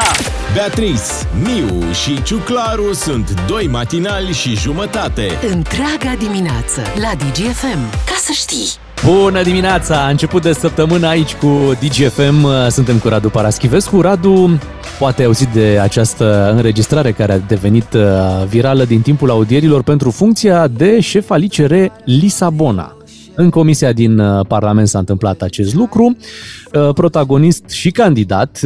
Beatrice, 0.56 1.10
Miu 1.46 1.68
și 2.02 2.22
Ciuclaru 2.22 2.92
sunt 2.92 3.26
doi 3.52 3.66
matinali 3.66 4.32
și 4.32 4.50
jumătate. 4.64 5.26
Întreaga 5.56 6.12
dimineață 6.24 6.80
la 7.04 7.10
DGFM. 7.22 7.82
Ca 8.10 8.16
să 8.26 8.32
știi! 8.32 8.68
Bună 9.04 9.42
dimineața! 9.42 9.94
A 10.04 10.08
început 10.08 10.42
de 10.42 10.52
săptămână 10.52 11.06
aici 11.06 11.34
cu 11.34 11.50
DGFM. 11.80 12.46
Suntem 12.68 12.96
cu 12.98 13.08
Radu 13.08 13.28
Paraschivescu. 13.28 14.00
Radu, 14.00 14.58
poate 14.98 15.20
ai 15.20 15.26
auzit 15.26 15.48
de 15.48 15.78
această 15.82 16.52
înregistrare 16.56 17.12
care 17.12 17.32
a 17.32 17.38
devenit 17.38 17.92
uh, 17.92 18.02
virală 18.48 18.84
din 18.84 19.00
timpul 19.00 19.30
audierilor 19.30 19.82
pentru 19.82 20.10
funcția 20.10 20.66
de 20.68 21.00
șef 21.00 21.30
al 21.30 21.42
ICR 21.42 21.74
Lisabona. 22.04 22.97
În 23.40 23.50
comisia 23.50 23.92
din 23.92 24.18
uh, 24.18 24.46
Parlament 24.46 24.88
s-a 24.88 24.98
întâmplat 24.98 25.42
acest 25.42 25.74
lucru. 25.74 26.16
Uh, 26.72 26.88
protagonist 26.94 27.68
și 27.68 27.90
candidat 27.90 28.58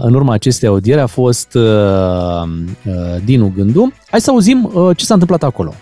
în 0.00 0.14
urma 0.14 0.32
acestei 0.32 0.68
audieri 0.68 1.00
a 1.00 1.06
fost 1.06 1.58
Dinu 3.24 3.52
Gându. 3.56 3.92
Hai 4.10 4.20
să 4.20 4.30
auzim 4.30 4.70
ce 4.96 5.04
s-a 5.04 5.14
întâmplat 5.14 5.42
acolo. 5.42 5.74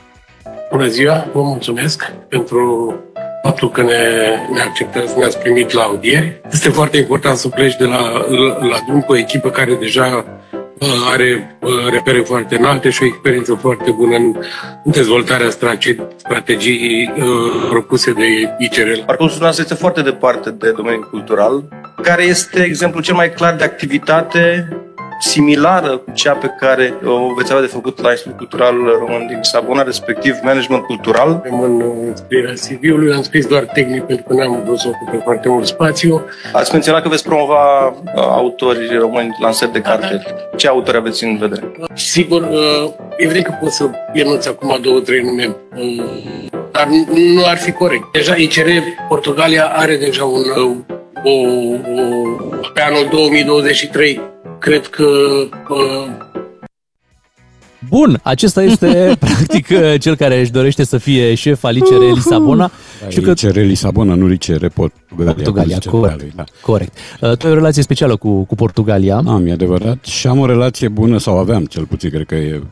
Bună 0.71 0.87
ziua, 0.87 1.27
vă 1.33 1.43
mulțumesc 1.43 2.13
pentru 2.29 2.95
faptul 3.43 3.71
că 3.71 3.83
ne, 3.83 4.01
ne 4.53 4.61
acceptați, 4.61 5.19
ne-ați 5.19 5.39
primit 5.39 5.73
la 5.73 5.83
audieri. 5.83 6.41
Este 6.53 6.69
foarte 6.69 6.97
important 6.97 7.37
să 7.37 7.49
pleci 7.49 7.77
de 7.77 7.85
la, 7.85 8.01
la, 8.29 8.67
la 8.67 8.77
drum 8.87 9.01
cu 9.01 9.13
o 9.13 9.17
echipă 9.17 9.49
care 9.49 9.75
deja 9.75 10.05
uh, 10.05 10.44
are 11.13 11.57
uh, 11.61 11.71
repere 11.91 12.19
foarte 12.19 12.57
înalte 12.57 12.91
și 12.91 13.03
o 13.03 13.07
experiență 13.07 13.55
foarte 13.55 13.91
bună 13.91 14.17
în, 14.17 14.35
în 14.85 14.93
dezvoltarea 14.93 15.51
strategii 16.17 17.13
uh, 17.17 17.25
propuse 17.69 18.13
de 18.13 18.27
ICRL. 18.59 19.01
Parcursul 19.07 19.43
nostru 19.43 19.63
este 19.63 19.75
foarte 19.75 20.03
departe 20.03 20.51
de 20.51 20.71
domeniul 20.71 21.09
cultural, 21.11 21.65
care 22.03 22.23
este 22.23 22.63
exemplul 22.63 23.03
cel 23.03 23.15
mai 23.15 23.33
clar 23.33 23.55
de 23.55 23.65
activitate 23.65 24.69
similară 25.25 25.97
cu 25.97 26.11
cea 26.13 26.33
pe 26.33 26.51
care 26.61 26.95
o 27.05 27.35
veți 27.35 27.51
avea 27.53 27.65
de 27.65 27.73
făcut 27.73 28.01
la 28.01 28.11
Institutul 28.11 28.47
Cultural 28.47 28.75
Român 28.99 29.27
din 29.27 29.39
Sabona, 29.43 29.83
respectiv 29.83 30.35
management 30.43 30.85
cultural. 30.85 31.43
În 31.51 31.83
scrierea 32.15 32.53
CV-ului 32.53 33.13
am 33.13 33.23
scris 33.23 33.47
doar 33.47 33.63
tehnic 33.63 34.03
pentru 34.03 34.25
că 34.29 34.35
n-am 34.35 34.63
vrut 34.65 34.79
să 34.79 34.89
ocupe 34.89 35.21
foarte 35.25 35.49
mult 35.49 35.67
spațiu. 35.67 36.23
Ați 36.53 36.73
menționat 36.73 37.03
că 37.03 37.09
veți 37.09 37.25
promova 37.25 37.87
uh, 37.87 38.13
autori 38.15 38.97
români 38.99 39.37
lansări 39.41 39.73
de 39.73 39.81
carte. 39.81 40.23
Ce 40.57 40.69
autori 40.69 40.97
aveți 40.97 41.25
în 41.25 41.37
vedere? 41.37 41.73
Sigur, 41.95 42.43
uh, 42.43 42.91
evident 43.17 43.45
că 43.45 43.55
pot 43.61 43.71
să 43.71 43.91
enunț 44.13 44.47
acum 44.47 44.79
două, 44.83 45.01
trei 45.01 45.23
nume, 45.23 45.57
uh, 45.77 46.05
dar 46.73 46.89
nu 47.15 47.45
ar 47.47 47.57
fi 47.57 47.73
corect. 47.73 48.05
Deja 48.13 48.35
ICR 48.35 48.69
Portugalia 49.09 49.65
are 49.65 49.97
deja 49.97 50.25
un, 50.25 50.43
o, 51.25 51.31
o, 51.31 51.57
pe 52.75 52.81
anul 52.81 53.09
2023 53.11 54.33
cred 54.65 54.87
că 54.87 55.07
Bun, 57.89 58.21
acesta 58.23 58.63
este 58.63 58.87
practic 59.21 59.67
cel 59.99 60.17
care 60.17 60.41
își 60.41 60.51
dorește 60.51 60.85
să 60.85 60.99
fie 60.99 61.35
șef 61.35 61.65
al 61.65 61.77
ICR 61.77 62.15
Lisabona. 62.15 62.71
Da, 63.03 63.09
și 63.09 63.21
că... 63.21 63.31
ICR 63.31 63.59
Lisabona, 63.59 64.15
nu 64.15 64.31
ICR 64.31 64.67
Portugalia. 64.67 65.33
Portugalia, 65.33 65.79
corect. 65.91 66.35
Da. 66.35 66.45
corect. 66.61 66.97
Uh, 67.21 67.37
tu 67.37 67.47
ai 67.47 67.53
o 67.53 67.55
relație 67.55 67.83
specială 67.83 68.17
cu, 68.17 68.45
cu 68.45 68.55
Portugalia. 68.55 69.23
Am, 69.27 69.47
e 69.47 69.53
adevărat. 69.53 70.05
Și 70.05 70.27
am 70.27 70.39
o 70.39 70.47
relație 70.47 70.89
bună, 70.89 71.19
sau 71.19 71.39
aveam 71.39 71.65
cel 71.65 71.85
puțin, 71.85 72.11
cred 72.11 72.27
că 72.27 72.35
e 72.35 72.63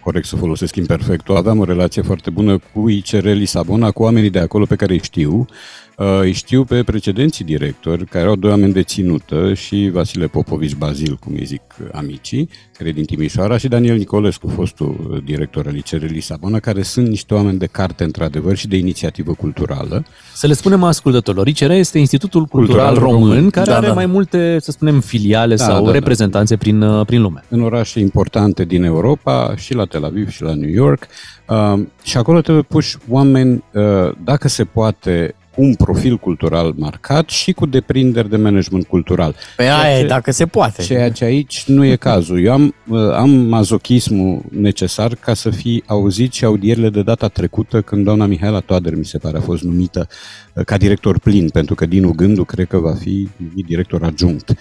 corect 0.00 0.26
să 0.26 0.36
folosesc 0.36 0.76
imperfectul. 0.76 1.36
Aveam 1.36 1.58
o 1.58 1.64
relație 1.64 2.02
foarte 2.02 2.30
bună 2.30 2.58
cu 2.72 2.88
ICR 2.88 3.26
Lisabona, 3.26 3.90
cu 3.90 4.02
oamenii 4.02 4.30
de 4.30 4.38
acolo 4.38 4.64
pe 4.64 4.76
care 4.76 4.92
îi 4.92 5.02
știu 5.02 5.46
Uh, 5.91 5.91
îi 5.96 6.32
știu 6.32 6.64
pe 6.64 6.82
precedenții 6.82 7.44
directori, 7.44 8.06
care 8.06 8.24
erau 8.24 8.36
doi 8.36 8.50
oameni 8.50 8.72
de 8.72 8.82
ținută, 8.82 9.54
și 9.54 9.90
Vasile 9.92 10.26
Popovici 10.26 10.74
Bazil, 10.74 11.16
cum 11.20 11.34
îi 11.34 11.44
zic 11.44 11.62
amicii, 11.92 12.48
care 12.72 12.88
e 12.88 12.92
din 12.92 13.04
Timișoara, 13.04 13.56
și 13.56 13.68
Daniel 13.68 13.96
Nicolescu, 13.96 14.48
fostul 14.48 15.22
director 15.24 15.66
al 15.66 15.76
ICR 15.76 16.04
Lisabona, 16.04 16.58
care 16.58 16.82
sunt 16.82 17.08
niște 17.08 17.34
oameni 17.34 17.58
de 17.58 17.66
carte, 17.66 18.04
într-adevăr, 18.04 18.56
și 18.56 18.68
de 18.68 18.76
inițiativă 18.76 19.32
culturală. 19.32 20.04
Să 20.34 20.46
le 20.46 20.52
spunem 20.52 20.82
ascultătorilor, 20.82 21.46
ICR 21.46 21.70
este 21.70 21.98
Institutul 21.98 22.44
Cultural, 22.44 22.86
Cultural 22.86 23.10
Român, 23.10 23.28
Român, 23.28 23.50
care 23.50 23.70
da, 23.70 23.76
are 23.76 23.86
da. 23.86 23.92
mai 23.92 24.06
multe, 24.06 24.58
să 24.60 24.70
spunem, 24.70 25.00
filiale 25.00 25.54
da, 25.54 25.64
sau 25.64 25.80
da, 25.80 25.86
da. 25.86 25.92
reprezentanțe 25.92 26.54
da. 26.54 26.60
Prin, 26.60 26.82
uh, 26.82 27.06
prin 27.06 27.22
lume. 27.22 27.44
În 27.48 27.60
orașe 27.60 28.00
importante 28.00 28.64
din 28.64 28.82
Europa, 28.82 29.54
și 29.56 29.74
la 29.74 29.84
Tel 29.84 30.04
Aviv 30.04 30.30
și 30.30 30.42
la 30.42 30.54
New 30.54 30.70
York, 30.70 31.06
uh, 31.48 31.80
și 32.02 32.16
acolo 32.16 32.40
trebuie 32.40 32.62
puși 32.62 32.96
oameni, 33.08 33.64
uh, 33.72 33.82
dacă 34.24 34.48
se 34.48 34.64
poate, 34.64 35.34
un 35.54 35.74
profil 35.74 36.16
cultural 36.16 36.74
marcat 36.76 37.28
și 37.28 37.52
cu 37.52 37.66
deprinderi 37.66 38.30
de 38.30 38.36
management 38.36 38.86
cultural. 38.86 39.34
Pe 39.56 39.62
aia 39.62 40.00
ce, 40.00 40.06
dacă 40.06 40.30
se 40.30 40.46
poate. 40.46 40.82
Ceea 40.82 41.10
ce 41.10 41.24
aici 41.24 41.64
nu 41.66 41.84
e 41.84 41.96
cazul. 41.96 42.44
Eu 42.44 42.52
am, 42.52 42.74
uh, 42.88 43.12
am 43.12 43.30
mazochismul 43.30 44.42
necesar 44.50 45.14
ca 45.14 45.34
să 45.34 45.50
fi 45.50 45.82
auzit 45.86 46.32
și 46.32 46.44
audierile 46.44 46.90
de 46.90 47.02
data 47.02 47.28
trecută 47.28 47.80
când 47.80 48.04
doamna 48.04 48.26
Mihaela 48.26 48.60
Toader, 48.60 48.94
mi 48.94 49.04
se 49.04 49.18
pare, 49.18 49.36
a 49.36 49.40
fost 49.40 49.62
numită 49.62 50.08
uh, 50.54 50.64
ca 50.64 50.76
director 50.76 51.18
plin, 51.18 51.48
pentru 51.48 51.74
că 51.74 51.86
Dinu 51.86 52.12
Gându 52.12 52.44
cred 52.44 52.66
că 52.66 52.78
va 52.78 52.94
fi 52.94 53.28
numit 53.36 53.66
director 53.66 54.02
adjunct. 54.02 54.54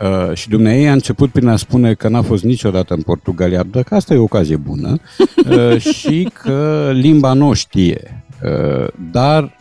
Uh, 0.00 0.34
și 0.36 0.48
dumneavoastră 0.48 0.90
a 0.90 0.92
început 0.92 1.30
prin 1.30 1.48
a 1.48 1.56
spune 1.56 1.94
că 1.94 2.08
n-a 2.08 2.22
fost 2.22 2.44
niciodată 2.44 2.94
în 2.94 3.02
Portugalia, 3.02 3.62
dar 3.62 3.82
că 3.82 3.94
asta 3.94 4.14
e 4.14 4.16
o 4.16 4.22
ocazie 4.22 4.56
bună 4.56 4.96
uh, 5.50 5.80
și 5.80 6.28
că 6.42 6.90
limba 6.94 7.32
nu 7.32 7.52
știe. 7.52 8.24
Uh, 8.42 8.86
dar 9.10 9.55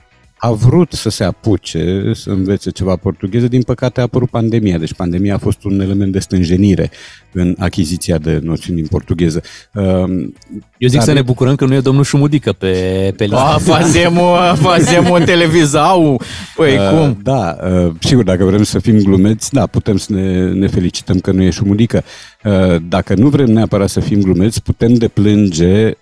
a 0.46 0.52
vrut 0.52 0.92
să 0.92 1.10
se 1.10 1.24
apuce, 1.24 2.12
să 2.14 2.30
învețe 2.30 2.70
ceva 2.70 2.96
portugheză, 2.96 3.48
din 3.48 3.62
păcate 3.62 4.00
a 4.00 4.04
apărut 4.04 4.30
pandemia, 4.30 4.78
deci 4.78 4.94
pandemia 4.94 5.34
a 5.36 5.38
fost 5.38 5.64
un 5.64 5.80
element 5.80 6.12
de 6.12 6.20
stânjenire 6.20 6.92
în 7.32 7.56
achiziția 7.60 8.18
de 8.18 8.40
noțiuni 8.44 8.80
în 8.80 8.88
portugheză. 8.88 9.42
Um, 9.74 10.34
Eu 10.78 10.90
zic 10.90 10.98
Dar... 10.98 11.08
să 11.08 11.14
ne 11.14 11.22
bucurăm 11.22 11.56
că 11.56 11.66
nu 11.66 11.74
e 11.74 11.80
domnul 11.80 12.04
Șumudică 12.04 12.52
pe, 12.52 12.74
pe 13.18 13.24
listă. 13.24 13.40
Ah, 13.40 13.56
fazem, 13.60 14.20
fazem 14.56 15.10
un 15.10 15.24
televizau. 15.24 16.22
Păi 16.56 16.78
uh, 16.78 16.90
cum? 16.90 17.20
Da, 17.24 17.58
uh, 17.64 17.92
sigur, 18.00 18.24
dacă 18.24 18.44
vrem 18.44 18.64
să 18.64 18.80
fim 18.80 18.98
glumeți, 18.98 19.54
da, 19.54 19.66
putem 19.68 19.98
să 19.98 20.14
ne, 20.14 20.52
ne 20.52 20.68
felicităm 20.68 21.20
că 21.20 21.32
nu 21.32 21.42
e 21.42 21.50
Șumudică. 21.50 22.04
Uh, 22.44 22.76
dacă 22.90 23.16
nu 23.16 23.28
vrem 23.28 23.52
neapărat 23.52 23.90
să 23.90 24.00
fim 24.00 24.22
glumeți, 24.22 24.64
putem 24.64 24.94
deplânge 24.94 25.94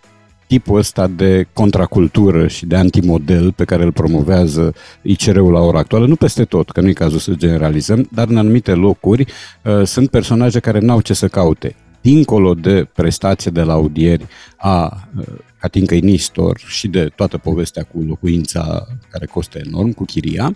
tipul 0.48 0.78
ăsta 0.78 1.08
de 1.08 1.48
contracultură 1.54 2.48
și 2.48 2.66
de 2.66 2.76
antimodel 2.76 3.52
pe 3.52 3.66
care 3.66 3.84
îl 3.84 3.92
promovează 3.92 4.74
ICR-ul 5.02 5.52
la 5.52 5.60
ora 5.60 5.80
actuală, 5.80 6.06
nu 6.06 6.16
peste 6.16 6.46
tot, 6.46 6.70
că 6.70 6.82
nu 6.82 6.88
e 6.88 6.94
cazul 6.94 7.20
să 7.20 7.34
generalizăm, 7.34 8.08
dar 8.12 8.28
în 8.28 8.38
anumite 8.38 8.72
locuri 8.72 9.26
uh, 9.64 9.84
sunt 9.86 10.10
personaje 10.10 10.60
care 10.60 10.80
n-au 10.80 11.02
ce 11.02 11.14
să 11.14 11.28
caute. 11.28 11.76
Dincolo 12.02 12.54
de 12.54 12.88
prestație 12.94 13.52
de 13.52 13.62
la 13.62 13.74
audieri 13.74 14.26
a 14.58 15.08
uh, 15.18 15.26
Catinca 15.60 15.96
Nistor 15.96 16.60
și 16.68 16.88
de 16.88 17.12
toată 17.16 17.38
povestea 17.38 17.84
cu 17.84 18.00
locuința 18.08 18.88
care 19.10 19.26
costă 19.26 19.60
enorm, 19.66 19.92
cu 19.92 20.06
chiria, 20.06 20.56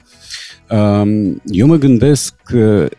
uh, 0.70 1.34
eu 1.46 1.68
mă 1.68 1.76
gândesc 1.76 2.36
că 2.44 2.90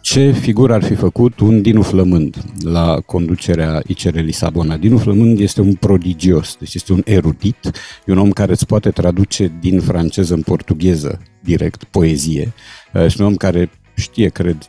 ce 0.00 0.30
figură 0.30 0.74
ar 0.74 0.82
fi 0.82 0.94
făcut 0.94 1.40
un 1.40 1.62
Dinu 1.62 1.82
Flămând 1.82 2.36
la 2.62 3.00
conducerea 3.06 3.82
ICR 3.86 4.18
Lisabona? 4.18 4.76
Dinu 4.76 4.98
Flămând 4.98 5.40
este 5.40 5.60
un 5.60 5.74
prodigios, 5.74 6.56
deci 6.58 6.74
este 6.74 6.92
un 6.92 7.02
erudit, 7.04 7.70
e 8.06 8.12
un 8.12 8.18
om 8.18 8.30
care 8.30 8.52
îți 8.52 8.66
poate 8.66 8.90
traduce 8.90 9.52
din 9.60 9.80
franceză 9.80 10.34
în 10.34 10.42
portugheză 10.42 11.20
direct 11.40 11.84
poezie, 11.84 12.52
este 12.92 13.22
un 13.22 13.28
om 13.28 13.36
care 13.36 13.70
știe, 13.96 14.28
cred, 14.28 14.68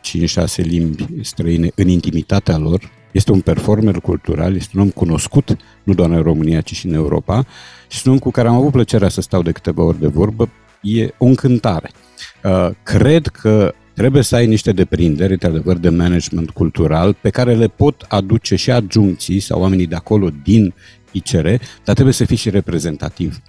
limbi 0.56 1.06
străine 1.20 1.70
în 1.74 1.88
intimitatea 1.88 2.56
lor, 2.56 2.90
este 3.12 3.32
un 3.32 3.40
performer 3.40 4.00
cultural, 4.00 4.56
este 4.56 4.70
un 4.74 4.82
om 4.82 4.90
cunoscut, 4.90 5.56
nu 5.82 5.94
doar 5.94 6.10
în 6.10 6.22
România, 6.22 6.60
ci 6.60 6.74
și 6.74 6.86
în 6.86 6.94
Europa, 6.94 7.44
și 7.88 7.96
este 7.96 8.08
un 8.08 8.14
om 8.14 8.20
cu 8.20 8.30
care 8.30 8.48
am 8.48 8.54
avut 8.54 8.72
plăcerea 8.72 9.08
să 9.08 9.20
stau 9.20 9.42
de 9.42 9.52
câteva 9.52 9.82
ori 9.82 10.00
de 10.00 10.06
vorbă, 10.06 10.48
e 10.82 11.14
o 11.18 11.24
încântare. 11.26 11.90
Uh, 12.44 12.70
cred 12.82 13.26
că 13.26 13.74
Trebuie 13.94 14.22
să 14.22 14.36
ai 14.36 14.46
niște 14.46 14.72
deprinderi, 14.72 15.32
într-adevăr, 15.32 15.76
de 15.76 15.88
management 15.88 16.50
cultural 16.50 17.16
pe 17.20 17.30
care 17.30 17.54
le 17.54 17.68
pot 17.68 18.06
aduce 18.08 18.56
și 18.56 18.70
adjuncții 18.70 19.40
sau 19.40 19.60
oamenii 19.60 19.86
de 19.86 19.94
acolo 19.94 20.30
din 20.42 20.74
ICR, 21.10 21.46
dar 21.84 21.94
trebuie 21.94 22.14
să 22.14 22.24
fii 22.24 22.36
și 22.36 22.50
reprezentativ 22.50 23.40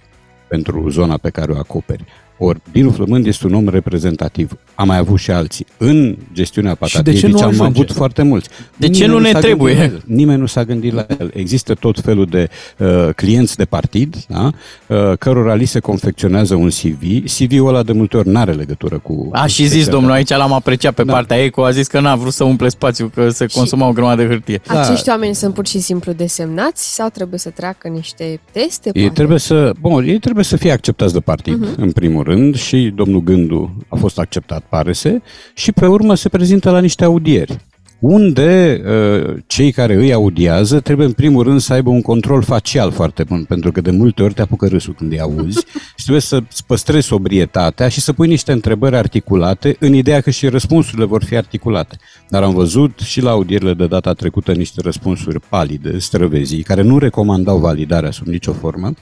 pentru 0.48 0.90
zona 0.90 1.16
pe 1.16 1.30
care 1.30 1.52
o 1.52 1.58
acoperi. 1.58 2.04
Ori 2.38 2.60
Dinu 2.72 2.90
Flămând 2.90 3.26
este 3.26 3.46
un 3.46 3.54
om 3.54 3.68
reprezentativ. 3.68 4.58
Am 4.74 4.86
mai 4.86 4.96
avut 4.96 5.18
și 5.18 5.30
alții. 5.30 5.66
În 5.76 6.16
gestiunea 6.32 6.74
Patatiedici 6.74 7.40
am 7.40 7.48
ajunge? 7.48 7.62
avut 7.62 7.92
foarte 7.92 8.22
mulți. 8.22 8.48
De 8.76 8.86
Nimeni 8.86 8.94
ce 8.94 9.06
nu 9.06 9.18
ne 9.18 9.32
trebuie? 9.32 10.02
Nimeni 10.04 10.40
nu 10.40 10.46
s-a 10.46 10.64
gândit 10.64 10.92
la 10.92 11.06
el. 11.18 11.30
Există 11.34 11.74
tot 11.74 12.00
felul 12.00 12.26
de 12.26 12.48
uh, 12.78 13.08
clienți 13.16 13.56
de 13.56 13.64
partid, 13.64 14.16
da? 14.28 14.50
uh, 14.86 15.18
cărora 15.18 15.54
li 15.54 15.64
se 15.64 15.78
confecționează 15.78 16.54
un 16.54 16.68
CV. 16.68 17.24
CV-ul 17.24 17.68
ăla 17.68 17.82
de 17.82 17.92
multe 17.92 18.16
ori 18.16 18.28
nu 18.28 18.38
are 18.38 18.52
legătură 18.52 18.98
cu... 18.98 19.28
A, 19.32 19.46
și 19.46 19.66
zis 19.66 19.88
domnul, 19.88 20.10
aici 20.10 20.28
l-am 20.28 20.52
apreciat 20.52 20.94
pe 20.94 21.04
da. 21.04 21.12
partea 21.12 21.44
ECO, 21.44 21.64
a 21.64 21.70
zis 21.70 21.86
că 21.86 22.00
n-a 22.00 22.16
vrut 22.16 22.32
să 22.32 22.44
umple 22.44 22.68
spațiu, 22.68 23.10
că 23.14 23.28
se 23.28 23.46
consuma 23.46 23.84
și... 23.84 23.90
o 23.90 23.92
grămadă 23.92 24.22
de 24.22 24.28
hârtie. 24.28 24.60
Da. 24.66 24.80
Acești 24.80 25.08
oameni 25.08 25.34
sunt 25.34 25.54
pur 25.54 25.66
și 25.66 25.78
simplu 25.78 26.12
desemnați 26.12 26.94
sau 26.94 27.08
trebuie 27.08 27.38
să 27.38 27.50
treacă 27.50 27.88
niște 27.88 28.40
teste? 28.52 28.90
Ei 28.92 29.10
trebuie 29.10 29.38
să, 29.38 29.72
bun, 29.80 30.04
ei 30.04 30.18
trebuie 30.18 30.44
să 30.44 30.56
fie 30.56 30.72
acceptați 30.72 31.12
de 31.12 31.20
partid, 31.20 31.66
uh-huh. 31.66 31.76
în 31.76 31.92
primul 31.92 32.23
rând, 32.24 32.56
și 32.56 32.92
domnul 32.94 33.22
Gându 33.22 33.76
a 33.88 33.96
fost 33.96 34.18
acceptat, 34.18 34.64
pare 34.68 34.92
se, 34.92 35.20
și 35.54 35.72
pe 35.72 35.86
urmă 35.86 36.14
se 36.14 36.28
prezintă 36.28 36.70
la 36.70 36.80
niște 36.80 37.04
audieri 37.04 37.58
unde 38.06 38.82
uh, 38.86 39.36
cei 39.46 39.72
care 39.72 39.94
îi 39.94 40.12
audiază 40.12 40.80
trebuie 40.80 41.06
în 41.06 41.12
primul 41.12 41.42
rând 41.42 41.60
să 41.60 41.72
aibă 41.72 41.90
un 41.90 42.02
control 42.02 42.42
facial 42.42 42.90
foarte 42.90 43.24
bun, 43.24 43.44
pentru 43.44 43.72
că 43.72 43.80
de 43.80 43.90
multe 43.90 44.22
ori 44.22 44.34
te 44.34 44.42
apucă 44.42 44.66
râsul 44.66 44.94
când 44.94 45.12
îi 45.12 45.20
auzi 45.20 45.58
și 45.98 46.02
trebuie 46.02 46.20
să 46.20 46.42
păstrezi 46.66 47.06
sobrietatea 47.06 47.88
și 47.88 48.00
să 48.00 48.12
pui 48.12 48.28
niște 48.28 48.52
întrebări 48.52 48.96
articulate 48.96 49.76
în 49.78 49.94
ideea 49.94 50.20
că 50.20 50.30
și 50.30 50.48
răspunsurile 50.48 51.04
vor 51.04 51.24
fi 51.24 51.36
articulate. 51.36 51.96
Dar 52.28 52.42
am 52.42 52.54
văzut 52.54 52.98
și 52.98 53.20
la 53.20 53.30
audierile 53.30 53.74
de 53.74 53.86
data 53.86 54.12
trecută 54.12 54.52
niște 54.52 54.80
răspunsuri 54.84 55.40
palide, 55.40 55.98
străvezii, 55.98 56.62
care 56.62 56.82
nu 56.82 56.98
recomandau 56.98 57.58
validarea 57.58 58.10
sub 58.10 58.26
nicio 58.26 58.52
formă. 58.52 58.92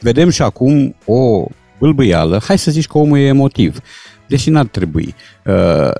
Vedem 0.00 0.28
și 0.28 0.42
acum 0.42 0.96
o 1.04 1.46
bâlbâială, 1.78 2.40
hai 2.46 2.58
să 2.58 2.70
zici 2.70 2.86
că 2.86 2.98
omul 2.98 3.18
e 3.18 3.26
emotiv, 3.26 3.78
deși 4.26 4.50
n-ar 4.50 4.66
trebui. 4.66 5.14
Uh, 5.44 5.90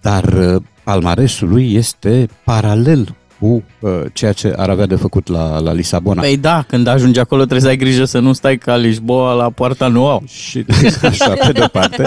dar 0.00 0.24
uh, 0.24 0.62
palmaresul 0.84 1.48
lui 1.48 1.74
este 1.74 2.28
paralel 2.44 3.14
cu 3.38 3.46
uh, 3.46 3.62
ceea 4.12 4.32
ce 4.32 4.52
ar 4.56 4.68
avea 4.68 4.86
de 4.86 4.94
făcut 4.94 5.28
la, 5.28 5.58
la 5.58 5.72
Lisabona. 5.72 6.20
Păi 6.20 6.36
da, 6.36 6.64
când 6.68 6.86
ajungi 6.86 7.18
acolo 7.18 7.40
trebuie 7.40 7.60
să 7.60 7.68
ai 7.68 7.76
grijă 7.76 8.04
să 8.04 8.18
nu 8.18 8.32
stai 8.32 8.58
ca 8.58 8.76
Lisboa 8.76 9.32
la 9.32 9.50
poarta 9.50 9.88
nouă. 9.88 10.20
Și 10.26 10.64
așa, 11.02 11.32
pe 11.46 11.52
de 11.52 11.68
parte. 11.72 12.06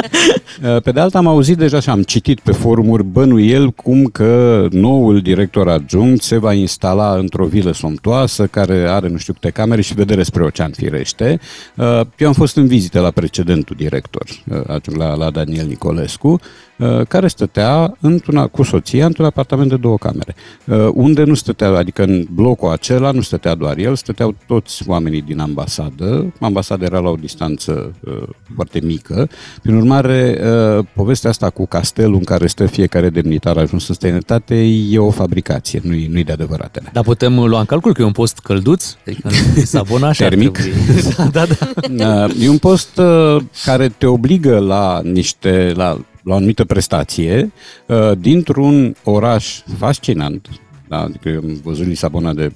Uh, 0.63 0.82
pe 0.82 0.92
de 0.92 1.00
alta 1.00 1.18
am 1.18 1.28
auzit 1.28 1.58
deja 1.58 1.80
și 1.80 1.90
am 1.90 2.04
citit 2.04 2.40
pe 2.40 2.52
forumuri 2.52 3.04
bănuiel 3.04 3.70
cum 3.70 4.04
că 4.04 4.66
noul 4.72 5.22
director 5.22 5.70
adjunct 5.70 6.22
se 6.22 6.38
va 6.38 6.54
instala 6.54 7.16
într-o 7.16 7.46
vilă 7.46 7.72
somtoasă 7.72 8.46
care 8.46 8.86
are 8.90 9.08
nu 9.08 9.18
știu 9.18 9.34
câte 9.34 9.50
camere 9.50 9.82
și 9.82 9.94
vedere 9.94 10.24
spre 10.24 10.44
ocean 10.44 10.72
firește. 10.72 11.40
Uh, 11.76 12.02
eu 12.18 12.28
am 12.28 12.34
fost 12.34 12.56
în 12.56 12.68
vizită 12.68 13.00
la 13.00 13.12
precedentul 13.12 13.76
director, 13.80 14.24
uh, 14.68 14.96
la, 14.98 15.16
la 15.16 15.30
Daniel 15.30 15.68
Nicolescu, 15.68 16.40
uh, 16.78 17.02
care 17.08 17.28
stătea 17.28 17.98
într-una, 18.00 18.48
cu 18.48 18.63
soția 18.63 19.06
într-un 19.06 19.26
apartament 19.26 19.70
de 19.70 19.78
două 19.78 19.98
camere, 19.98 20.36
uh, 20.66 20.90
unde 20.94 21.24
nu 21.24 21.34
stătea, 21.34 21.66
adică 21.75 22.03
în 22.03 22.25
blocul 22.32 22.69
acela 22.69 23.12
nu 23.12 23.21
stătea 23.21 23.56
doar 23.56 23.77
el, 23.77 23.95
stăteau 23.95 24.36
toți 24.47 24.84
oamenii 24.88 25.21
din 25.21 25.39
ambasadă. 25.39 26.34
Ambasada 26.39 26.86
era 26.86 26.99
la 26.99 27.10
o 27.10 27.15
distanță 27.15 27.93
uh, 27.99 28.23
foarte 28.56 28.80
mică. 28.84 29.30
Prin 29.62 29.75
urmare, 29.75 30.39
uh, 30.77 30.86
povestea 30.95 31.30
asta 31.30 31.49
cu 31.49 31.65
castelul 31.65 32.15
în 32.15 32.23
care 32.23 32.47
stă 32.47 32.65
fiecare 32.65 33.10
demnitar 33.10 33.58
ajuns 33.58 33.88
în 33.88 33.93
străinătate 33.93 34.56
e 34.89 34.99
o 34.99 35.10
fabricație, 35.10 35.82
nu-i, 35.84 36.08
nu-i 36.12 36.23
de 36.23 36.32
adevăratele. 36.32 36.89
Dar 36.93 37.03
putem 37.03 37.39
lua 37.39 37.60
în 37.60 37.65
calcul 37.65 37.93
că 37.93 38.01
e 38.01 38.06
un 38.06 38.12
post 38.12 38.39
călduț? 38.39 38.95
Adică 39.08 39.27
în 39.27 39.53
Lisabona 39.56 40.08
așa 40.08 40.27
Termic. 40.27 40.60
da, 41.32 41.45
da. 41.91 42.25
Uh, 42.25 42.43
e 42.43 42.49
un 42.49 42.58
post 42.58 42.97
uh, 42.97 43.41
care 43.65 43.88
te 43.88 44.06
obligă 44.06 44.60
la 44.60 45.01
niște, 45.03 45.71
la, 45.75 45.97
la 46.23 46.34
o 46.34 46.36
anumită 46.36 46.65
prestație 46.65 47.51
uh, 47.86 48.12
dintr-un 48.19 48.95
oraș 49.03 49.62
fascinant, 49.77 50.47
da? 50.88 50.97
Adică 50.97 51.30
eu 51.30 51.39
am 51.39 51.60
văzut 51.63 51.86
Lisabona 51.86 52.34
de 52.34 52.52
5-6 52.52 52.54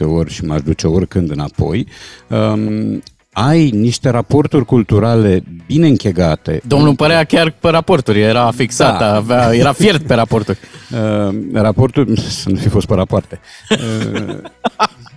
ori 0.00 0.32
și 0.32 0.44
m-aș 0.44 0.60
duce 0.62 0.86
oricând 0.86 1.30
înapoi. 1.30 1.86
Um, 2.28 3.02
ai 3.32 3.70
niște 3.70 4.08
raporturi 4.08 4.64
culturale 4.64 5.42
bine 5.66 5.86
închegate. 5.86 6.60
Domnul 6.66 6.94
părea 6.94 7.24
chiar 7.24 7.50
pe 7.50 7.68
raporturi, 7.68 8.20
era 8.20 8.50
fixat, 8.50 8.98
da. 8.98 9.14
avea, 9.14 9.54
era 9.54 9.72
fiert 9.72 10.02
pe 10.06 10.14
raporturi. 10.14 10.58
Uh, 10.92 11.34
raporturi, 11.52 12.20
să 12.20 12.48
nu 12.48 12.56
fi 12.56 12.68
fost 12.68 12.86
pe 12.86 12.94
rapoarte. 12.94 13.40
Uh, 13.70 14.36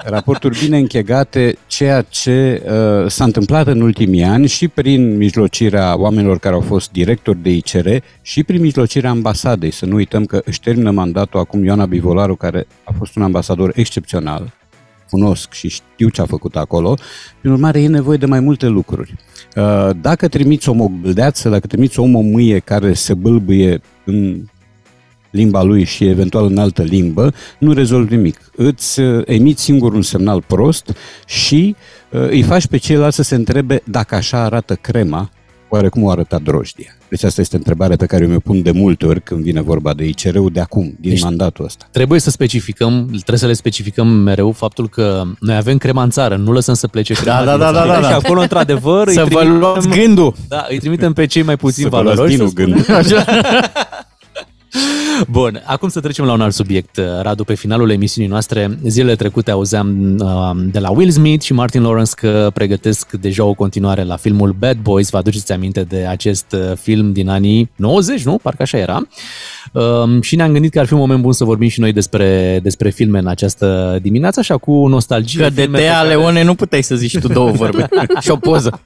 raporturi 0.05 0.59
bine 0.59 0.77
închegate, 0.77 1.57
ceea 1.67 2.01
ce 2.01 2.63
uh, 2.65 3.09
s-a 3.09 3.23
întâmplat 3.23 3.67
în 3.67 3.81
ultimii 3.81 4.23
ani 4.23 4.47
și 4.47 4.67
prin 4.67 5.17
mijlocirea 5.17 5.99
oamenilor 5.99 6.39
care 6.39 6.55
au 6.55 6.61
fost 6.61 6.91
directori 6.91 7.41
de 7.41 7.49
ICR 7.49 7.87
și 8.21 8.43
prin 8.43 8.61
mijlocirea 8.61 9.09
ambasadei. 9.09 9.71
Să 9.71 9.85
nu 9.85 9.95
uităm 9.95 10.25
că 10.25 10.41
își 10.45 10.59
termină 10.59 10.91
mandatul 10.91 11.39
acum 11.39 11.63
Ioana 11.63 11.85
Bivolaru, 11.85 12.35
care 12.35 12.67
a 12.83 12.93
fost 12.97 13.15
un 13.15 13.23
ambasador 13.23 13.71
excepțional, 13.75 14.53
cunosc 15.09 15.53
și 15.53 15.67
știu 15.67 16.09
ce 16.09 16.21
a 16.21 16.25
făcut 16.25 16.55
acolo, 16.55 16.97
prin 17.39 17.51
urmare 17.51 17.81
e 17.81 17.87
nevoie 17.87 18.17
de 18.17 18.25
mai 18.25 18.39
multe 18.39 18.67
lucruri. 18.67 19.15
Uh, 19.55 19.89
dacă 20.01 20.27
trimiți 20.27 20.69
o 20.69 20.73
mogâldeață, 20.73 21.49
dacă 21.49 21.67
trimiți 21.67 21.99
o 21.99 22.05
mămâie 22.05 22.59
care 22.59 22.93
se 22.93 23.13
bâlbâie 23.13 23.81
în 24.05 24.41
limba 25.31 25.61
lui 25.63 25.83
și 25.83 26.05
eventual 26.07 26.45
în 26.45 26.57
altă 26.57 26.81
limbă, 26.81 27.33
nu 27.59 27.73
rezolvi 27.73 28.15
nimic. 28.15 28.39
Îți 28.55 28.99
uh, 28.99 29.21
emiți 29.25 29.63
singur 29.63 29.93
un 29.93 30.01
semnal 30.01 30.43
prost 30.47 30.95
și 31.25 31.75
uh, 32.11 32.21
îi 32.29 32.41
faci 32.41 32.67
pe 32.67 32.77
ceilalți 32.77 33.15
să 33.15 33.23
se 33.23 33.35
întrebe 33.35 33.81
dacă 33.85 34.15
așa 34.15 34.43
arată 34.43 34.75
crema, 34.81 35.29
oare 35.69 35.87
cum 35.89 36.03
o 36.03 36.09
arăta 36.09 36.39
drojdia. 36.43 36.95
Deci 37.09 37.23
asta 37.23 37.41
este 37.41 37.55
întrebarea 37.55 37.95
pe 37.95 38.05
care 38.05 38.23
eu 38.23 38.29
mi-o 38.29 38.39
pun 38.39 38.61
de 38.61 38.71
multe 38.71 39.05
ori 39.05 39.21
când 39.21 39.41
vine 39.43 39.61
vorba 39.61 39.93
de 39.93 40.05
ICR-ul 40.05 40.49
de 40.53 40.59
acum, 40.59 40.95
din 40.99 41.09
deci 41.11 41.21
mandatul 41.21 41.65
ăsta. 41.65 41.87
Trebuie 41.91 42.19
să 42.19 42.29
specificăm, 42.29 43.05
trebuie 43.11 43.37
să 43.37 43.45
le 43.45 43.53
specificăm 43.53 44.07
mereu 44.07 44.51
faptul 44.51 44.89
că 44.89 45.23
noi 45.39 45.55
avem 45.55 45.77
crema 45.77 46.03
în 46.03 46.09
țară, 46.09 46.35
nu 46.35 46.51
lăsăm 46.51 46.73
să 46.73 46.87
plece 46.87 47.13
crema 47.13 47.43
Da, 47.43 47.57
da, 47.57 47.71
da, 47.71 47.71
da, 47.71 47.99
da. 48.01 48.07
Și 48.07 48.13
acolo, 48.13 48.41
într-adevăr, 48.41 49.09
Să 49.09 49.21
îi 49.21 49.27
vă 49.29 49.39
trimitem- 49.39 49.59
luați 49.59 49.87
gândul. 49.87 50.33
Da, 50.47 50.65
îi 50.69 50.79
trimitem 50.79 51.13
pe 51.13 51.25
cei 51.25 51.41
mai 51.43 51.55
puțin 51.57 51.83
Să 51.83 51.89
vă 51.89 52.01
luați 52.01 52.15
valoroși. 52.17 52.35
dinul 52.37 52.51
să 52.55 52.61
spunem. 52.61 52.83
gândul. 52.85 53.23
Bun, 55.29 55.61
acum 55.65 55.89
să 55.89 55.99
trecem 55.99 56.25
la 56.25 56.33
un 56.33 56.41
alt 56.41 56.53
subiect, 56.53 56.99
Radu. 57.21 57.43
Pe 57.43 57.53
finalul 57.53 57.89
emisiunii 57.91 58.29
noastre, 58.29 58.77
zilele 58.85 59.15
trecute 59.15 59.51
auzeam 59.51 60.17
uh, 60.19 60.63
de 60.71 60.79
la 60.79 60.89
Will 60.91 61.09
Smith 61.11 61.43
și 61.43 61.53
Martin 61.53 61.81
Lawrence 61.81 62.11
că 62.15 62.49
pregătesc 62.53 63.11
deja 63.11 63.43
o 63.43 63.53
continuare 63.53 64.03
la 64.03 64.15
filmul 64.15 64.55
Bad 64.59 64.77
Boys. 64.77 65.09
Vă 65.09 65.17
aduceți 65.17 65.51
aminte 65.51 65.81
de 65.83 66.05
acest 66.09 66.45
uh, 66.51 66.77
film 66.81 67.11
din 67.11 67.29
anii 67.29 67.69
90, 67.75 68.23
nu? 68.23 68.39
Parcă 68.43 68.61
așa 68.61 68.77
era. 68.77 69.07
Um, 69.73 70.21
și 70.21 70.35
ne-am 70.35 70.51
gândit 70.51 70.71
că 70.71 70.79
ar 70.79 70.85
fi 70.85 70.93
un 70.93 70.99
moment 70.99 71.21
bun 71.21 71.33
să 71.33 71.43
vorbim 71.43 71.69
și 71.69 71.79
noi 71.79 71.93
despre, 71.93 72.59
despre 72.63 72.89
filme 72.89 73.19
în 73.19 73.27
această 73.27 73.99
dimineață, 74.01 74.39
așa 74.39 74.57
cu 74.57 74.87
nostalgie. 74.87 75.43
Că 75.43 75.49
de 75.49 75.61
filme 75.61 75.77
pe 75.77 75.83
Tea 75.83 75.93
care- 75.95 76.07
Leone 76.07 76.43
nu 76.43 76.55
puteai 76.55 76.81
să 76.81 76.95
zici 76.95 77.19
tu 77.19 77.27
două 77.27 77.51
vorbe 77.51 77.87
și 78.21 78.31
o 78.31 78.35
poză. 78.35 78.79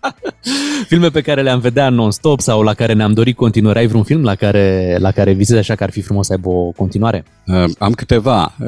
Filme 0.87 1.09
pe 1.09 1.21
care 1.21 1.41
le-am 1.41 1.59
vedea 1.59 1.89
non-stop 1.89 2.39
sau 2.39 2.61
la 2.61 2.73
care 2.73 2.93
ne-am 2.93 3.13
dorit 3.13 3.35
continuare. 3.35 3.79
Ai 3.79 3.87
vreun 3.87 4.03
film 4.03 4.23
la 4.23 4.35
care, 4.35 4.97
la 4.99 5.11
care 5.11 5.33
visezi 5.33 5.59
așa 5.59 5.75
că 5.75 5.83
ar 5.83 5.91
fi 5.91 6.01
frumos 6.01 6.25
să 6.25 6.33
aibă 6.33 6.49
o 6.49 6.71
continuare? 6.71 7.25
Uh, 7.45 7.63
am 7.79 7.91
câteva, 7.91 8.55
uh, 8.59 8.67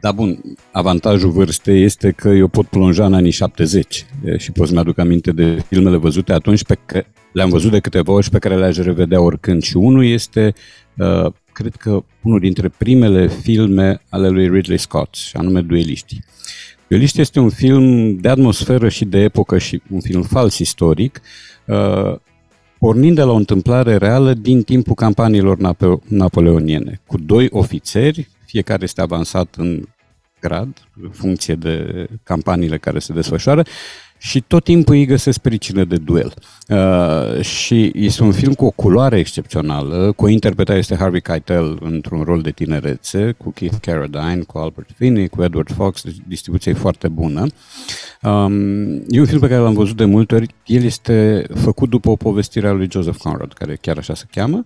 dar 0.00 0.12
bun, 0.12 0.40
avantajul 0.72 1.30
vârstei 1.30 1.82
este 1.82 2.10
că 2.10 2.28
eu 2.28 2.48
pot 2.48 2.66
plonja 2.66 3.06
în 3.06 3.14
anii 3.14 3.30
70 3.30 4.06
uh, 4.24 4.38
și 4.38 4.52
pot 4.52 4.66
să-mi 4.66 4.78
aduc 4.78 4.98
aminte 4.98 5.32
de 5.32 5.64
filmele 5.68 5.96
văzute 5.96 6.32
atunci 6.32 6.64
pe 6.64 6.78
care 6.86 7.06
le-am 7.32 7.48
văzut 7.48 7.70
de 7.70 7.78
câteva 7.78 8.12
ori 8.12 8.24
și 8.24 8.30
pe 8.30 8.38
care 8.38 8.56
le-aș 8.56 8.76
revedea 8.76 9.20
oricând. 9.20 9.62
Și 9.62 9.76
unul 9.76 10.06
este, 10.06 10.54
uh, 10.96 11.32
cred 11.52 11.74
că 11.76 12.04
unul 12.22 12.40
dintre 12.40 12.68
primele 12.76 13.28
filme 13.28 14.00
ale 14.08 14.28
lui 14.28 14.48
Ridley 14.48 14.78
Scott, 14.78 15.14
și 15.14 15.36
anume 15.36 15.60
Dueliștii. 15.60 16.24
Dueliștii 16.88 17.20
este 17.20 17.40
un 17.40 17.50
film 17.50 18.16
de 18.16 18.28
atmosferă 18.28 18.88
și 18.88 19.04
de 19.04 19.18
epocă 19.18 19.58
și 19.58 19.82
un 19.90 20.00
film 20.00 20.22
fals 20.22 20.58
istoric, 20.58 21.20
uh, 21.66 22.16
pornind 22.78 23.14
de 23.14 23.22
la 23.22 23.32
o 23.32 23.36
întâmplare 23.36 23.96
reală 23.96 24.34
din 24.34 24.62
timpul 24.62 24.94
campaniilor 24.94 25.56
napo- 25.56 26.08
napoleoniene, 26.08 27.00
cu 27.06 27.18
doi 27.18 27.48
ofițeri, 27.50 28.28
fiecare 28.46 28.82
este 28.82 29.00
avansat 29.00 29.54
în 29.56 29.82
grad, 30.40 30.88
în 31.02 31.10
funcție 31.10 31.54
de 31.54 32.06
campaniile 32.22 32.78
care 32.78 32.98
se 32.98 33.12
desfășoară, 33.12 33.62
și 34.24 34.40
tot 34.40 34.64
timpul 34.64 34.94
îi 34.94 35.06
găsesc 35.06 35.38
pricină 35.38 35.84
de 35.84 35.96
duel. 35.96 36.34
Uh, 36.68 37.40
și 37.40 37.92
este 37.94 38.22
un 38.22 38.32
film 38.32 38.54
cu 38.54 38.64
o 38.64 38.70
culoare 38.70 39.18
excepțională, 39.18 40.12
cu 40.16 40.24
o 40.24 40.28
interpretare 40.28 40.78
este 40.78 40.96
Harvey 40.96 41.20
Keitel 41.20 41.78
într-un 41.80 42.22
rol 42.22 42.40
de 42.40 42.50
tinerețe, 42.50 43.34
cu 43.38 43.50
Keith 43.50 43.76
Carradine, 43.80 44.42
cu 44.46 44.58
Albert 44.58 44.90
Finney, 44.96 45.28
cu 45.28 45.42
Edward 45.42 45.72
Fox, 45.72 46.02
deci 46.02 46.16
distribuție 46.28 46.72
e 46.72 46.74
foarte 46.74 47.08
bună. 47.08 47.46
Um, 48.22 48.92
e 49.08 49.20
un 49.20 49.26
film 49.26 49.40
pe 49.40 49.48
care 49.48 49.60
l-am 49.60 49.74
văzut 49.74 49.96
de 49.96 50.04
multe 50.04 50.34
ori. 50.34 50.54
El 50.66 50.84
este 50.84 51.46
făcut 51.54 51.90
după 51.90 52.10
o 52.10 52.16
povestire 52.16 52.68
a 52.68 52.72
lui 52.72 52.88
Joseph 52.90 53.16
Conrad, 53.16 53.52
care 53.52 53.76
chiar 53.80 53.98
așa 53.98 54.14
se 54.14 54.24
cheamă. 54.30 54.62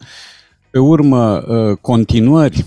Pe 0.70 0.78
urmă, 0.78 1.44
uh, 1.48 1.76
continuări. 1.80 2.64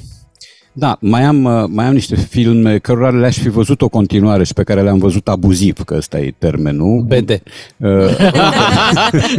Da, 0.74 0.98
mai 1.02 1.24
am, 1.24 1.44
uh, 1.44 1.64
mai 1.68 1.86
am 1.86 1.94
niște 1.94 2.16
filme 2.16 2.78
cărora 2.78 3.10
le-aș 3.10 3.38
fi 3.38 3.50
văzut 3.50 3.82
o 3.82 3.90
continuare 3.90 4.44
și 4.44 4.54
pe 4.54 4.64
care 4.64 4.82
le-am 4.82 4.98
văzut 4.98 5.28
abuziv, 5.28 5.84
că 5.84 5.96
ăsta 5.96 6.20
e 6.20 6.34
termenul. 6.38 7.02
BD. 7.02 7.42
Uh, 7.78 7.90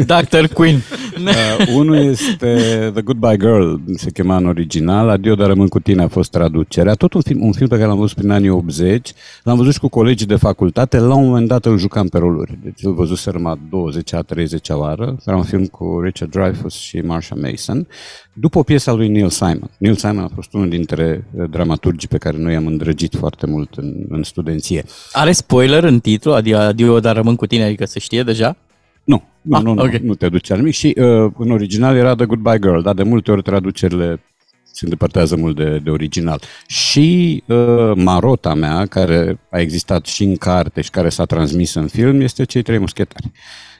Dr. 0.12 0.44
Queen. 0.54 0.80
Uh, 1.22 1.74
unul 1.74 1.96
este 1.96 2.56
The 2.92 3.02
Goodbye 3.02 3.36
Girl, 3.36 3.74
se 3.94 4.10
chema 4.10 4.36
în 4.36 4.46
original, 4.46 5.08
Adio, 5.08 5.34
dar 5.34 5.46
rămân 5.46 5.66
cu 5.66 5.80
tine 5.80 6.02
a 6.02 6.08
fost 6.08 6.30
traducerea. 6.30 6.94
Tot 6.94 7.12
un 7.12 7.20
film, 7.20 7.44
un 7.44 7.52
film 7.52 7.68
pe 7.68 7.74
care 7.74 7.86
l-am 7.86 7.98
văzut 7.98 8.16
prin 8.16 8.30
anii 8.30 8.48
80, 8.48 9.12
l-am 9.42 9.56
văzut 9.56 9.72
și 9.72 9.78
cu 9.78 9.88
colegii 9.88 10.26
de 10.26 10.36
facultate, 10.36 10.98
la 10.98 11.14
un 11.14 11.24
moment 11.26 11.48
dat 11.48 11.64
îl 11.64 11.78
jucam 11.78 12.06
pe 12.08 12.18
roluri. 12.18 12.58
Deci 12.62 12.82
îl 12.82 12.94
văzusem 12.94 13.46
a 13.46 13.58
20-a, 13.58 14.22
30-a 14.22 14.76
oară. 14.76 15.16
Era 15.26 15.36
un 15.36 15.42
film 15.42 15.66
cu 15.66 16.00
Richard 16.04 16.30
Dreyfuss 16.30 16.76
și 16.76 16.96
Marsha 16.98 17.34
Mason, 17.40 17.86
după 18.32 18.58
o 18.58 18.62
piesă 18.62 18.90
a 18.90 18.92
lui 18.92 19.08
Neil 19.08 19.28
Simon. 19.28 19.70
Neil 19.78 19.94
Simon 19.94 20.18
a 20.18 20.30
fost 20.34 20.52
unul 20.52 20.68
dintre 20.68 21.24
uh, 21.34 21.50
dramaturgii 21.50 22.08
pe 22.08 22.18
care 22.18 22.36
noi 22.36 22.54
am 22.54 22.66
îndrăgit 22.66 23.14
foarte 23.16 23.46
mult 23.46 23.74
în, 23.74 23.94
în 24.08 24.22
studenție. 24.22 24.84
Are 25.12 25.32
spoiler 25.32 25.84
în 25.84 26.00
titlu? 26.00 26.32
Adică 26.32 26.58
adio, 26.58 27.00
dar 27.00 27.16
rămân 27.16 27.36
cu 27.36 27.46
tine, 27.46 27.64
adică 27.64 27.84
se 27.84 27.98
știe 27.98 28.22
deja? 28.22 28.56
Nu, 29.04 29.22
nu, 29.42 29.56
Ah, 29.56 29.62
nu, 29.62 29.74
nu, 29.74 29.82
ok. 29.82 29.92
nu 29.92 30.14
te 30.14 30.28
duce 30.28 30.52
la 30.52 30.58
nimic. 30.58 30.74
Și 30.74 30.94
uh, 30.98 31.32
în 31.38 31.50
original 31.50 31.96
era 31.96 32.14
The 32.14 32.26
Goodbye 32.26 32.58
Girl, 32.58 32.80
dar 32.80 32.94
de 32.94 33.02
multe 33.02 33.30
ori 33.30 33.42
traducerile 33.42 34.20
se 34.72 34.84
îndepărtează 34.84 35.36
mult 35.36 35.56
de, 35.56 35.78
de 35.78 35.90
original. 35.90 36.40
Și 36.66 37.42
uh, 37.46 37.92
marota 37.94 38.54
mea, 38.54 38.86
care 38.86 39.38
a 39.50 39.58
existat 39.58 40.06
și 40.06 40.22
în 40.24 40.36
carte 40.36 40.80
și 40.80 40.90
care 40.90 41.08
s-a 41.08 41.24
transmis 41.24 41.74
în 41.74 41.86
film, 41.86 42.20
este 42.20 42.44
Cei 42.44 42.62
Trei 42.62 42.78
Muschetari. 42.78 43.26
Uh, 43.26 43.71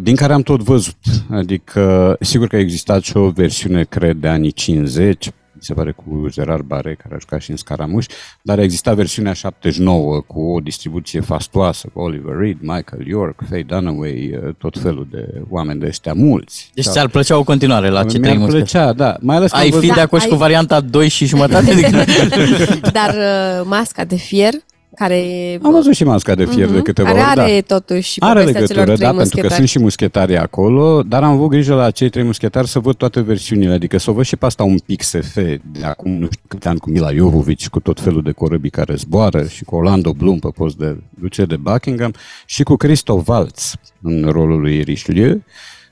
din 0.00 0.16
care 0.16 0.32
am 0.32 0.42
tot 0.42 0.62
văzut. 0.62 0.96
Adică, 1.30 2.16
sigur 2.20 2.46
că 2.46 2.56
a 2.56 2.58
existat 2.58 3.02
și 3.02 3.16
o 3.16 3.30
versiune, 3.30 3.84
cred, 3.84 4.16
de 4.16 4.28
anii 4.28 4.52
50, 4.52 5.30
mi 5.58 5.64
se 5.64 5.74
pare 5.74 5.92
cu 5.92 6.26
Gerard 6.28 6.64
Bare, 6.64 6.96
care 7.02 7.14
a 7.14 7.18
jucat 7.18 7.40
și 7.40 7.50
în 7.50 7.56
Scaramuș, 7.56 8.06
dar 8.42 8.58
exista 8.58 8.94
versiunea 8.94 9.32
79 9.32 10.20
cu 10.20 10.40
o 10.40 10.60
distribuție 10.60 11.20
fastoasă, 11.20 11.88
cu 11.92 12.00
Oliver 12.00 12.36
Reed, 12.36 12.56
Michael 12.60 13.06
York, 13.06 13.42
Faye 13.48 13.62
Dunaway, 13.62 14.38
uh, 14.44 14.54
tot 14.58 14.78
felul 14.78 15.06
de 15.10 15.42
oameni 15.48 15.80
de 15.80 15.86
ăștia 15.86 16.12
mulți. 16.12 16.70
Deci 16.74 16.84
ți-ar 16.84 17.08
plăcea 17.08 17.36
o 17.36 17.42
continuare 17.42 17.88
la 17.88 18.04
ce 18.04 18.18
Mi-ar 18.18 18.36
plăcea, 18.36 18.92
da. 18.92 19.16
Mai 19.20 19.36
ales 19.36 19.52
ai 19.52 19.72
fi 19.72 19.92
de 19.92 20.00
acord 20.00 20.22
și 20.22 20.28
cu 20.28 20.34
varianta 20.34 20.80
2 20.80 21.08
și 21.08 21.26
jumătate? 21.26 21.90
Dar 22.92 23.14
uh, 23.14 23.64
masca 23.64 24.04
de 24.04 24.16
fier 24.16 24.52
care... 24.98 25.58
Am 25.62 25.72
văzut 25.72 25.94
și 25.94 26.04
masca 26.04 26.34
de 26.34 26.44
fier 26.44 26.66
uh-huh. 26.66 26.70
de 26.70 26.76
mhm. 26.76 26.84
câteva 26.84 27.08
care 27.08 27.20
ori, 27.20 27.40
are 27.40 27.64
da. 27.66 27.78
totuși 27.78 28.20
Are 28.20 28.44
legătură, 28.44 28.96
da, 28.96 29.12
pentru 29.12 29.40
că 29.40 29.48
sunt 29.48 29.68
și 29.68 29.78
muschetari 29.78 30.36
acolo, 30.36 31.02
dar 31.02 31.22
am 31.22 31.32
avut 31.32 31.48
grijă 31.48 31.74
la 31.74 31.90
cei 31.90 32.08
trei 32.08 32.24
muschetari 32.24 32.68
să 32.68 32.78
văd 32.78 32.94
toate 32.94 33.20
versiunile, 33.20 33.72
adică 33.72 33.98
să 33.98 34.10
o 34.10 34.12
văd 34.12 34.24
și 34.24 34.36
pe 34.36 34.46
asta 34.46 34.62
un 34.62 34.78
pic 34.78 35.02
SF 35.02 35.34
de 35.34 35.84
acum 35.84 36.10
nu 36.10 36.26
știu 36.30 36.44
câte 36.48 36.68
ani 36.68 36.78
cu 36.78 36.90
Mila 36.90 37.12
Jovovici, 37.12 37.68
cu 37.68 37.80
tot 37.80 38.00
felul 38.00 38.22
de 38.22 38.32
corăbii 38.32 38.70
care 38.70 38.94
zboară 38.94 39.46
și 39.46 39.64
cu 39.64 39.76
Orlando 39.76 40.12
Bloom 40.12 40.38
pe 40.38 40.48
post 40.54 40.76
de 40.76 40.96
duce 41.20 41.44
de 41.44 41.56
Buckingham 41.56 42.14
și 42.46 42.62
cu 42.62 42.76
Christoph 42.76 43.28
Waltz 43.28 43.74
în 44.02 44.28
rolul 44.30 44.60
lui 44.60 44.82
Richelieu. 44.82 45.42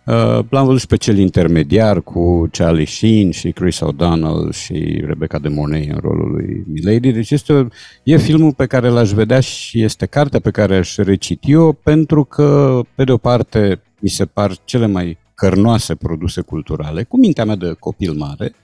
Uh, 0.07 0.39
l-am 0.49 0.65
văzut 0.65 0.81
și 0.81 0.87
pe 0.87 0.97
cel 0.97 1.19
intermediar 1.19 2.01
cu 2.01 2.49
Charlie 2.53 2.87
Sheen 2.87 3.31
și 3.31 3.51
Chris 3.51 3.81
O'Donnell 3.81 4.53
și 4.53 5.03
Rebecca 5.07 5.39
de 5.39 5.49
Mornay 5.49 5.87
în 5.87 5.99
rolul 6.03 6.31
lui 6.31 6.65
Milady. 6.67 7.13
Deci 7.13 7.31
este, 7.31 7.69
e 8.03 8.17
filmul 8.17 8.53
pe 8.53 8.67
care 8.67 8.89
l-aș 8.89 9.11
vedea 9.11 9.41
și 9.41 9.83
este 9.83 10.07
cartea 10.07 10.41
pe 10.41 10.51
care 10.51 10.77
aș 10.77 10.97
recit 10.97 11.43
eu 11.47 11.73
pentru 11.73 12.25
că, 12.25 12.81
pe 12.95 13.05
de 13.05 13.13
o 13.13 13.17
parte, 13.17 13.83
mi 14.01 14.09
se 14.09 14.25
par 14.25 14.57
cele 14.65 14.87
mai 14.87 15.19
cărnoase 15.35 15.95
produse 15.95 16.41
culturale, 16.41 17.03
cu 17.03 17.19
mintea 17.19 17.45
mea 17.45 17.57
de 17.57 17.75
copil 17.79 18.13
mare, 18.13 18.55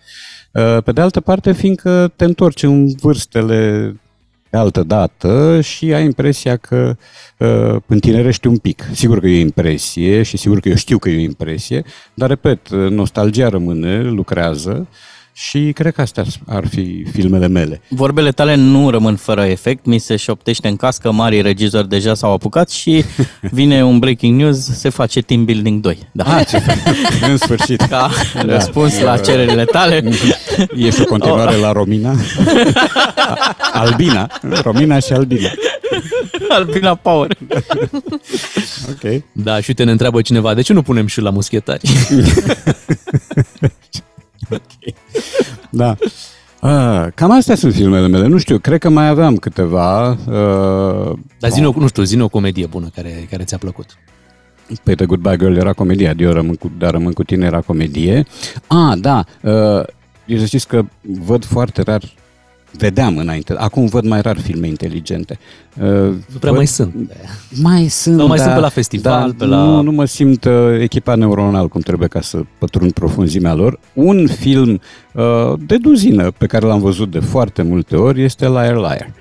uh, 0.52 0.82
pe 0.84 0.92
de 0.92 1.00
altă 1.00 1.20
parte, 1.20 1.52
fiindcă 1.52 2.12
te 2.16 2.24
întorci 2.24 2.62
în 2.62 2.88
vârstele 3.00 3.94
de 4.52 4.58
altă 4.58 4.82
dată 4.82 5.60
și 5.60 5.92
ai 5.92 6.04
impresia 6.04 6.56
că 6.56 6.96
uh, 7.38 7.76
întinerești 7.86 8.46
un 8.46 8.56
pic. 8.56 8.88
Sigur 8.92 9.20
că 9.20 9.26
e 9.26 9.36
o 9.36 9.40
impresie 9.40 10.22
și 10.22 10.36
sigur 10.36 10.60
că 10.60 10.68
eu 10.68 10.74
știu 10.74 10.98
că 10.98 11.08
e 11.10 11.16
o 11.16 11.20
impresie, 11.20 11.84
dar, 12.14 12.28
repet, 12.28 12.68
nostalgia 12.70 13.48
rămâne, 13.48 14.02
lucrează 14.02 14.88
și 15.32 15.72
cred 15.74 15.94
că 15.94 16.00
astea 16.00 16.24
ar 16.46 16.66
fi 16.66 17.04
filmele 17.12 17.48
mele. 17.48 17.80
Vorbele 17.88 18.30
tale 18.30 18.54
nu 18.54 18.90
rămân 18.90 19.16
fără 19.16 19.44
efect, 19.44 19.84
mi 19.84 19.98
se 19.98 20.16
șoptește 20.16 20.68
în 20.68 20.76
cască, 20.76 21.10
mari 21.10 21.40
regizori 21.40 21.88
deja 21.88 22.14
s-au 22.14 22.32
apucat 22.32 22.70
și 22.70 23.04
vine 23.50 23.84
un 23.84 23.98
breaking 23.98 24.40
news, 24.40 24.58
se 24.58 24.88
face 24.88 25.20
Team 25.20 25.44
Building 25.44 25.80
2. 25.80 25.98
Da. 26.12 26.24
Ah, 26.24 26.46
ce 26.46 26.62
în 27.30 27.36
sfârșit. 27.36 27.80
Ca 27.80 28.10
da. 28.34 28.42
răspuns 28.42 29.00
la 29.00 29.18
cererile 29.18 29.64
tale. 29.64 30.04
Este 30.74 31.02
o 31.02 31.04
continuare 31.04 31.54
oh. 31.54 31.60
la 31.60 31.72
Romina. 31.72 32.14
Albina. 33.72 34.30
Romina 34.62 34.98
și 34.98 35.12
Albina. 35.12 35.50
Albina 36.48 36.94
Power. 36.94 37.36
ok. 38.88 39.22
Da, 39.32 39.60
și 39.60 39.64
uite, 39.68 39.84
ne 39.84 39.90
întreabă 39.90 40.20
cineva, 40.20 40.54
de 40.54 40.62
ce 40.62 40.72
nu 40.72 40.82
punem 40.82 41.06
și 41.06 41.20
la 41.20 41.30
muschetari? 41.30 41.90
ok. 44.50 44.94
Da. 45.70 45.96
Ah, 46.60 47.06
cam 47.14 47.30
astea 47.30 47.54
sunt 47.54 47.74
filmele 47.74 48.08
mele. 48.08 48.26
Nu 48.26 48.38
știu, 48.38 48.58
cred 48.58 48.78
că 48.78 48.88
mai 48.88 49.08
aveam 49.08 49.36
câteva. 49.36 50.08
Uh, 50.10 51.18
Dar 51.38 51.50
zi 51.50 51.60
nu 51.60 51.86
știu, 51.86 52.02
zi 52.02 52.20
o 52.20 52.28
comedie 52.28 52.66
bună 52.66 52.90
care, 52.94 53.26
care 53.30 53.44
ți-a 53.44 53.58
plăcut. 53.58 53.86
Păi 54.82 54.94
The 54.94 55.06
Goodbye 55.06 55.36
Girl 55.36 55.56
era 55.56 55.72
comedie, 55.72 56.14
eu 56.18 56.32
rămân 56.32 56.54
cu, 56.54 56.70
dar 56.78 56.90
rămân 56.90 57.12
cu 57.12 57.24
tine 57.24 57.46
era 57.46 57.60
comedie. 57.60 58.26
Ah, 58.66 58.98
da, 59.00 59.24
uh, 59.42 59.84
eu 60.26 60.38
să 60.38 60.44
știți 60.44 60.66
că 60.68 60.84
văd 61.00 61.44
foarte 61.44 61.82
rar 61.82 62.02
vedeam 62.76 63.16
înainte. 63.16 63.54
Acum 63.56 63.86
văd 63.86 64.04
mai 64.04 64.20
rar 64.20 64.38
filme 64.38 64.66
inteligente. 64.66 65.38
Uh, 65.80 65.86
nu 65.86 66.38
prea 66.38 66.50
văd, 66.50 66.56
mai 66.56 66.66
sunt. 66.66 66.94
Mai 67.60 67.88
sunt, 67.88 68.16
Nu 68.16 68.26
mai 68.26 68.36
da, 68.36 68.42
sunt 68.42 68.54
pe 68.54 68.60
la 68.60 68.68
festival, 68.68 69.30
da, 69.30 69.34
pe 69.38 69.44
la... 69.44 69.56
Nu, 69.56 69.82
nu 69.82 69.92
mă 69.92 70.04
simt 70.04 70.44
uh, 70.44 70.52
echipat 70.80 71.18
neuronal 71.18 71.68
cum 71.68 71.80
trebuie 71.80 72.08
ca 72.08 72.20
să 72.20 72.42
pătrund 72.58 72.92
profunzimea 72.92 73.54
lor. 73.54 73.78
Un 73.92 74.26
film 74.26 74.80
uh, 75.12 75.52
de 75.66 75.76
duzină 75.76 76.30
pe 76.30 76.46
care 76.46 76.66
l-am 76.66 76.80
văzut 76.80 77.10
de 77.10 77.18
foarte 77.18 77.62
multe 77.62 77.96
ori 77.96 78.22
este 78.22 78.48
Liar 78.48 78.76
Liar 78.76 79.12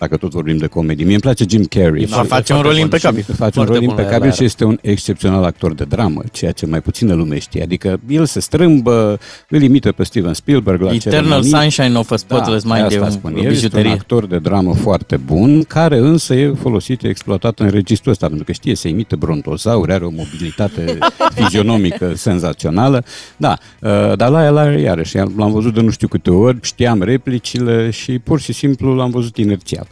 dacă 0.00 0.16
tot 0.16 0.30
vorbim 0.30 0.56
de 0.56 0.66
comedie. 0.66 1.04
Mie 1.04 1.12
îmi 1.12 1.22
place 1.22 1.44
Jim 1.48 1.64
Carrey. 1.64 2.06
Da, 2.06 2.22
face 2.22 2.52
un 2.52 2.60
rol 2.60 2.76
impecabil. 2.76 3.24
Face 3.36 3.58
un 3.58 3.64
rol 3.64 3.82
impecabil 3.82 4.32
și 4.32 4.44
este 4.44 4.64
un 4.64 4.78
excepțional 4.82 5.44
actor 5.44 5.74
de 5.74 5.84
dramă, 5.84 6.22
ceea 6.32 6.52
ce 6.52 6.66
mai 6.66 6.80
puțină 6.80 7.14
lume 7.14 7.38
știe. 7.38 7.62
Adică 7.62 8.00
el 8.08 8.24
se 8.24 8.40
strâmbă, 8.40 9.18
îl 9.48 9.62
imită 9.62 9.92
pe 9.92 10.04
Steven 10.04 10.32
Spielberg 10.32 10.80
la 10.80 10.92
Eternal 10.92 11.22
ceremonii. 11.22 11.50
Sunshine 11.50 11.98
of 11.98 12.10
a 12.10 12.16
Spotless 12.16 12.64
da, 12.64 12.74
Mind 12.74 12.92
e 12.92 13.00
un, 13.00 13.10
spun. 13.10 13.36
El 13.36 13.50
este 13.50 13.80
un 13.80 13.86
actor 13.86 14.26
de 14.26 14.38
dramă 14.38 14.74
foarte 14.74 15.16
bun, 15.16 15.62
care 15.62 15.96
însă 15.96 16.34
e 16.34 16.52
folosit, 16.60 17.02
e 17.02 17.08
exploatat 17.08 17.58
în 17.58 17.68
registrul 17.68 18.12
ăsta, 18.12 18.26
pentru 18.26 18.44
că 18.44 18.52
știe 18.52 18.74
să 18.74 18.88
imite 18.88 19.16
brontozauri, 19.16 19.92
are 19.92 20.04
o 20.04 20.10
mobilitate 20.10 20.98
fizionomică 21.36 22.12
senzațională. 22.14 23.04
Da, 23.36 23.58
uh, 23.80 24.16
dar 24.16 24.28
la 24.28 24.44
el 24.44 24.78
iarăși, 24.80 25.16
l-am 25.16 25.52
văzut 25.52 25.74
de 25.74 25.80
nu 25.80 25.90
știu 25.90 26.08
câte 26.08 26.30
ori, 26.30 26.58
știam 26.62 27.02
replicile 27.02 27.90
și 27.90 28.18
pur 28.18 28.40
și 28.40 28.52
simplu 28.52 28.94
l-am 28.94 29.10
văzut 29.10 29.36
inerțial. 29.36 29.86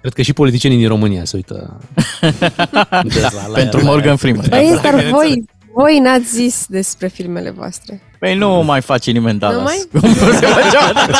Cred 0.00 0.12
că 0.12 0.22
și 0.22 0.32
politicienii 0.32 0.78
din 0.78 0.88
România 0.88 1.24
se 1.24 1.36
uită. 1.36 1.80
da, 3.20 3.30
la 3.46 3.54
Pentru 3.54 3.84
Morgan 3.84 4.16
Freeman. 4.16 4.46
Băi, 4.48 4.78
dar 4.82 5.04
voi, 5.10 5.44
voi 5.74 5.98
n-ați 5.98 6.34
zis 6.34 6.66
despre 6.68 7.06
filmele 7.08 7.50
voastre. 7.50 8.11
Păi 8.22 8.34
nu 8.34 8.62
mai 8.66 8.80
face 8.80 9.10
nimeni 9.10 9.38
Dallas. 9.38 9.58
Nu 9.90 10.00
mai? 10.00 10.12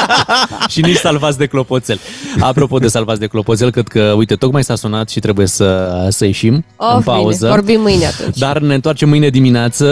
și 0.73 0.81
nici 0.81 0.97
salvați 0.97 1.39
de 1.39 1.47
clopoțel. 1.47 1.99
Apropo 2.41 2.79
de 2.79 2.89
salvați 2.89 3.21
de 3.21 3.27
clopoțel, 3.27 3.71
cred 3.71 3.89
că, 3.89 4.01
uite, 4.17 4.35
tocmai 4.35 4.65
s-a 4.65 4.75
sunat 4.75 5.09
și 5.09 5.21
trebuie 5.21 5.47
să, 5.47 6.07
să 6.11 6.25
ieșim 6.25 6.65
oh, 6.77 6.93
în 6.95 7.03
pauză. 7.03 7.47
Bine, 7.47 7.51
vorbim 7.51 7.81
mâine 7.81 8.07
atunci. 8.07 8.39
Dar 8.39 8.59
ne 8.59 8.75
întoarcem 8.75 9.09
mâine 9.09 9.29
dimineață. 9.29 9.87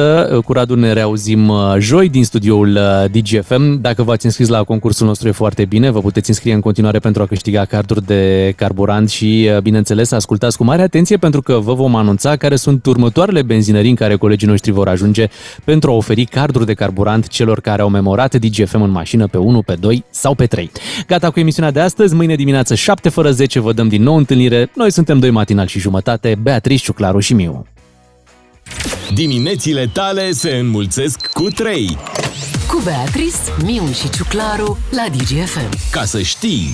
Cu 0.45 0.53
Radu 0.53 0.75
ne 0.75 0.93
reauzim 0.93 1.49
uh, 1.49 1.75
joi 1.79 2.09
din 2.09 2.25
studioul 2.25 2.77
uh, 2.77 3.11
DGFM. 3.11 3.81
Dacă 3.81 4.03
v-ați 4.03 4.25
înscris 4.25 4.49
la 4.49 4.63
concursul 4.63 5.07
nostru 5.07 5.29
e 5.29 5.31
foarte 5.31 5.65
bine. 5.65 5.91
Vă 5.91 6.01
puteți 6.01 6.29
înscrie 6.29 6.55
în 6.55 6.61
continuare 6.61 6.99
pentru 6.99 7.23
a 7.23 7.27
câștiga 7.27 7.65
carduri 7.65 8.07
de 8.07 8.53
carburant 8.57 9.11
și, 9.11 9.51
uh, 9.55 9.61
bineînțeles, 9.61 10.13
ascultați 10.13 10.57
cu 10.57 10.65
mare 10.65 10.83
atenție 10.83 11.17
pentru 11.17 11.43
că 11.43 11.53
vă 11.55 11.75
vom 11.75 11.97
anunța 11.97 12.37
care 12.37 12.57
sunt 12.57 12.87
următoarele 12.87 13.43
benzinării 13.43 13.91
în 13.91 13.97
care 13.97 14.17
colegii 14.17 14.49
noștri 14.49 14.71
vor 14.71 14.89
ajunge 14.89 15.29
pentru 15.65 15.91
a 15.91 15.95
oferi 15.95 16.25
carduri 16.25 16.67
de 16.67 16.75
carburant 16.75 16.99
carburant 17.03 17.29
celor 17.29 17.61
care 17.61 17.83
au 17.83 17.89
memorat 17.89 18.35
DGFM 18.35 18.83
în 18.83 18.91
mașină 18.91 19.27
pe 19.27 19.39
1, 19.39 19.63
pe 19.63 19.75
2 19.75 20.05
sau 20.11 20.35
pe 20.35 20.47
3. 20.47 20.71
Gata 21.07 21.31
cu 21.31 21.41
emisiunea 21.41 21.71
de 21.71 21.81
astăzi, 21.81 22.15
mâine 22.15 22.35
dimineață 22.35 22.75
7 22.75 23.09
fără 23.09 23.31
10 23.31 23.61
vă 23.61 23.73
dăm 23.73 23.89
din 23.89 24.03
nou 24.03 24.17
întâlnire. 24.17 24.71
Noi 24.75 24.93
suntem 24.93 25.19
doi 25.19 25.31
matinal 25.31 25.67
și 25.67 25.79
jumătate, 25.79 26.37
Beatrice, 26.43 26.85
Ciuclaru 26.85 27.21
și 27.21 27.35
Miu. 27.35 27.67
Diminețile 29.15 29.91
tale 29.93 30.31
se 30.31 30.51
înmulțesc 30.51 31.27
cu 31.27 31.43
3. 31.43 31.99
Cu 32.69 32.81
Beatrice, 32.85 33.37
Miu 33.65 33.93
și 33.93 34.11
Ciuclaru 34.11 34.79
la 34.91 35.05
DGFM. 35.17 35.91
Ca 35.91 36.05
să 36.05 36.21
știi... 36.21 36.69